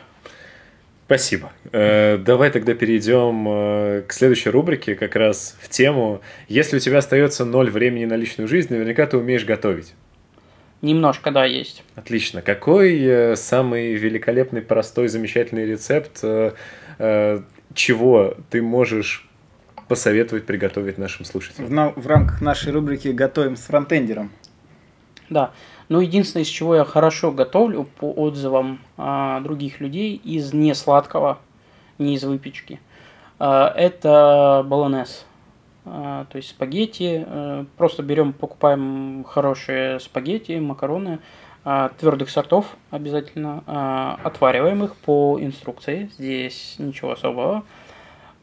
[1.06, 1.54] Спасибо.
[1.72, 6.22] Э, давай тогда перейдем к следующей рубрике, как раз в тему.
[6.50, 9.94] Если у тебя остается ноль времени на личную жизнь, наверняка ты умеешь готовить.
[10.82, 11.84] Немножко, да, есть.
[11.96, 12.42] Отлично.
[12.42, 16.24] Какой самый великолепный, простой, замечательный рецепт
[17.74, 19.28] чего ты можешь
[19.88, 21.68] посоветовать приготовить нашим слушателям?
[21.68, 24.32] В, на, в рамках нашей рубрики «Готовим с фронтендером».
[25.30, 25.52] Да.
[25.90, 31.40] Ну, единственное, из чего я хорошо готовлю по отзывам а, других людей из несладкого,
[31.98, 32.80] не из выпечки,
[33.40, 35.26] а, это баланес.
[35.86, 37.26] А, то есть спагетти.
[37.26, 41.20] А, просто берем, покупаем хорошие спагетти, макароны,
[41.64, 47.64] твердых сортов обязательно, а, отвариваем их по инструкции, здесь ничего особого.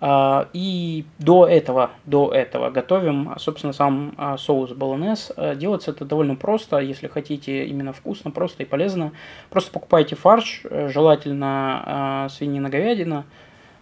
[0.01, 5.32] А, и до этого, до этого готовим, собственно, сам соус болонез.
[5.57, 9.11] Делается это довольно просто, если хотите именно вкусно, просто и полезно.
[9.51, 13.24] Просто покупайте фарш, э, желательно свинина-говядина,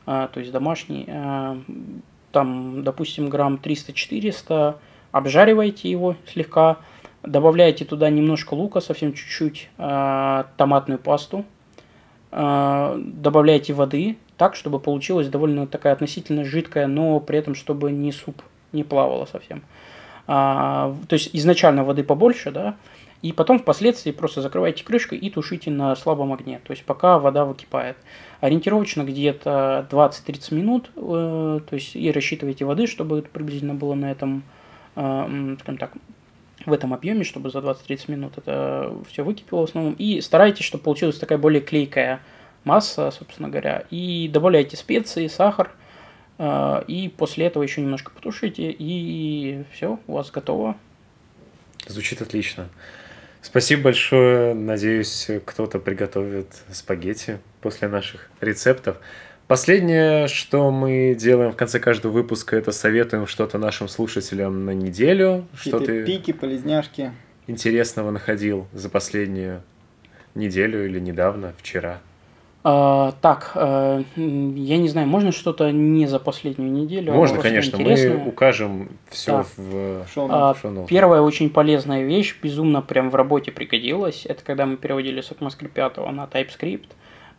[0.06, 1.04] то есть домашний,
[2.32, 4.76] там, допустим, грамм 300-400,
[5.10, 6.78] обжаривайте его слегка,
[7.26, 11.44] Добавляете туда немножко лука, совсем чуть-чуть, э, томатную пасту.
[12.30, 18.12] Э, добавляете воды так, чтобы получилась довольно такая относительно жидкая, но при этом, чтобы не
[18.12, 18.42] суп
[18.72, 19.62] не плавало совсем.
[20.26, 22.76] А, то есть изначально воды побольше, да,
[23.22, 27.44] и потом впоследствии просто закрываете крышкой и тушите на слабом огне, то есть пока вода
[27.44, 27.96] выкипает.
[28.40, 34.42] Ориентировочно где-то 20-30 минут, э, то есть и рассчитывайте воды, чтобы приблизительно было на этом,
[34.96, 35.92] э, скажем так,
[36.66, 39.94] в этом объеме, чтобы за 20-30 минут это все выкипело в основном.
[39.94, 42.20] И старайтесь, чтобы получилась такая более клейкая
[42.64, 43.84] масса, собственно говоря.
[43.90, 45.70] И добавляйте специи, сахар.
[46.38, 50.76] Э, и после этого еще немножко потушите, и все, у вас готово.
[51.86, 52.68] Звучит отлично.
[53.40, 54.54] Спасибо большое.
[54.54, 58.96] Надеюсь, кто-то приготовит спагетти после наших рецептов.
[59.48, 65.46] Последнее, что мы делаем в конце каждого выпуска, это советуем что-то нашим слушателям на неделю.
[65.54, 67.12] Что ты пики, полезняшки.
[67.46, 69.62] интересного находил за последнюю
[70.34, 72.00] неделю или недавно, вчера?
[72.64, 77.12] А, так, а, я не знаю, можно что-то не за последнюю неделю?
[77.12, 79.46] А можно, конечно, мы укажем все да.
[79.56, 80.56] в шоу а,
[80.88, 85.68] Первая очень полезная вещь, безумно прям в работе пригодилась, это когда мы переводили с ECMAScript
[85.68, 86.88] 5 на TypeScript.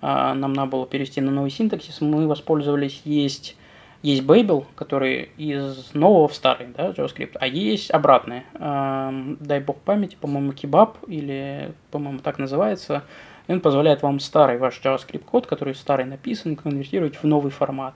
[0.02, 3.58] А, нам надо было перевести на новый синтаксис, мы воспользовались, есть,
[4.04, 10.18] есть Babel, который из нового в старый, да, JavaScript, а есть обратный, дай бог памяти,
[10.20, 13.04] по-моему, Kebab, или, по-моему, так называется,
[13.48, 17.96] и он позволяет вам старый ваш JavaScript код, который старый написан, конвертировать в новый формат.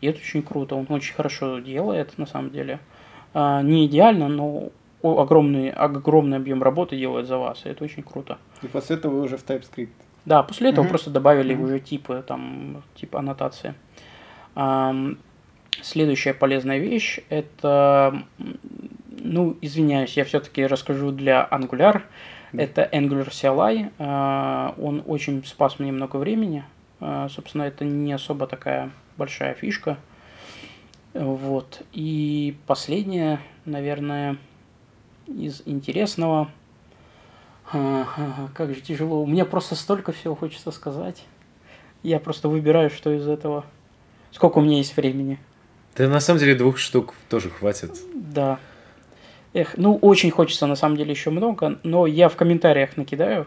[0.00, 2.80] И это очень круто, он очень хорошо делает, на самом деле.
[3.34, 4.70] А, не идеально, но
[5.02, 8.38] огромный, огромный объем работы делает за вас, и это очень круто.
[8.62, 9.90] И после этого вы уже в TypeScript.
[10.24, 10.88] Да, после этого mm-hmm.
[10.88, 11.62] просто добавили mm-hmm.
[11.62, 13.74] уже типы, там, типа аннотации.
[15.80, 18.22] Следующая полезная вещь это,
[19.08, 22.02] ну, извиняюсь, я все-таки расскажу для Angular.
[22.52, 22.60] Mm-hmm.
[22.60, 23.90] Это Angular CLI.
[23.98, 26.64] А, он очень спас мне много времени.
[27.00, 29.96] А, собственно, это не особо такая большая фишка.
[31.14, 31.82] Вот.
[31.92, 34.36] И последнее, наверное,
[35.26, 36.50] из интересного–
[37.70, 39.22] как же тяжело.
[39.22, 41.24] У меня просто столько всего хочется сказать.
[42.02, 43.64] Я просто выбираю, что из этого.
[44.30, 45.38] Сколько у меня есть времени.
[45.96, 47.92] Да на самом деле двух штук тоже хватит.
[48.14, 48.58] Да.
[49.54, 53.46] Эх, ну очень хочется на самом деле еще много, но я в комментариях накидаю.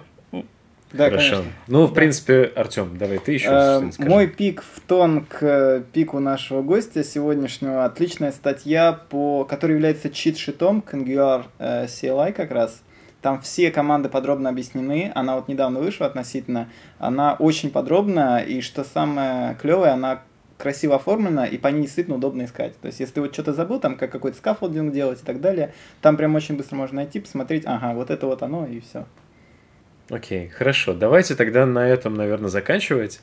[0.95, 1.37] Да, Хорошо.
[1.37, 1.51] Конечно.
[1.67, 1.95] Ну, в да.
[1.95, 7.03] принципе, Артем, давай ты еще э, Мой пик в тон к э, пику нашего гостя
[7.03, 7.83] сегодняшнего.
[7.83, 12.81] Отличная статья, по, которая является чит-шитом к Angular э, CLI как раз.
[13.25, 15.11] Там все команды подробно объяснены.
[15.15, 16.69] Она вот недавно вышла относительно.
[16.99, 20.21] Она очень подробная, и что самое клевое, она
[20.59, 22.79] красиво оформлена, и по ней действительно удобно искать.
[22.79, 25.73] То есть, если ты вот что-то забыл, там, как какой-то scaffolding делать и так далее,
[26.03, 29.07] там прям очень быстро можно найти, посмотреть, ага, вот это вот оно, и все.
[30.11, 30.93] Окей, хорошо.
[30.93, 33.21] Давайте тогда на этом, наверное, заканчивать.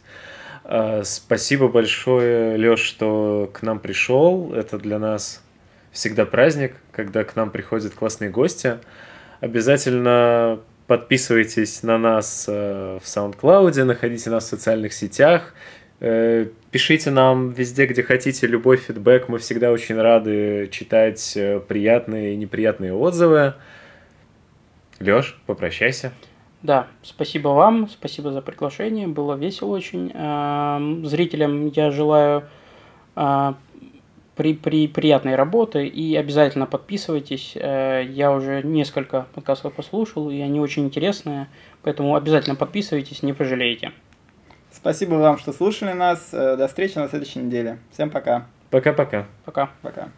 [0.65, 4.53] А, спасибо большое, Леш, что к нам пришел.
[4.53, 5.45] Это для нас
[5.93, 8.79] всегда праздник, когда к нам приходят классные гости.
[9.43, 15.53] Обязательно подписывайтесь на нас э, в SoundCloud, находите нас в социальных сетях,
[15.99, 19.29] э, пишите нам везде, где хотите, любой фидбэк.
[19.29, 23.55] Мы всегда очень рады читать э, приятные и неприятные отзывы.
[25.01, 26.13] Леш, попрощайся.
[26.63, 30.13] Да, спасибо вам, спасибо за приглашение, было весело очень.
[30.15, 32.45] Эм, зрителям я желаю
[34.35, 37.53] при, при приятной работы и обязательно подписывайтесь.
[37.55, 41.49] Э, я уже несколько подкастов послушал, и они очень интересные,
[41.83, 43.93] поэтому обязательно подписывайтесь, не пожалеете.
[44.71, 46.31] Спасибо вам, что слушали нас.
[46.33, 47.79] Э, до встречи на следующей неделе.
[47.93, 48.47] Всем пока.
[48.71, 49.27] Пока-пока.
[49.45, 49.71] Пока.
[49.83, 50.09] Пока.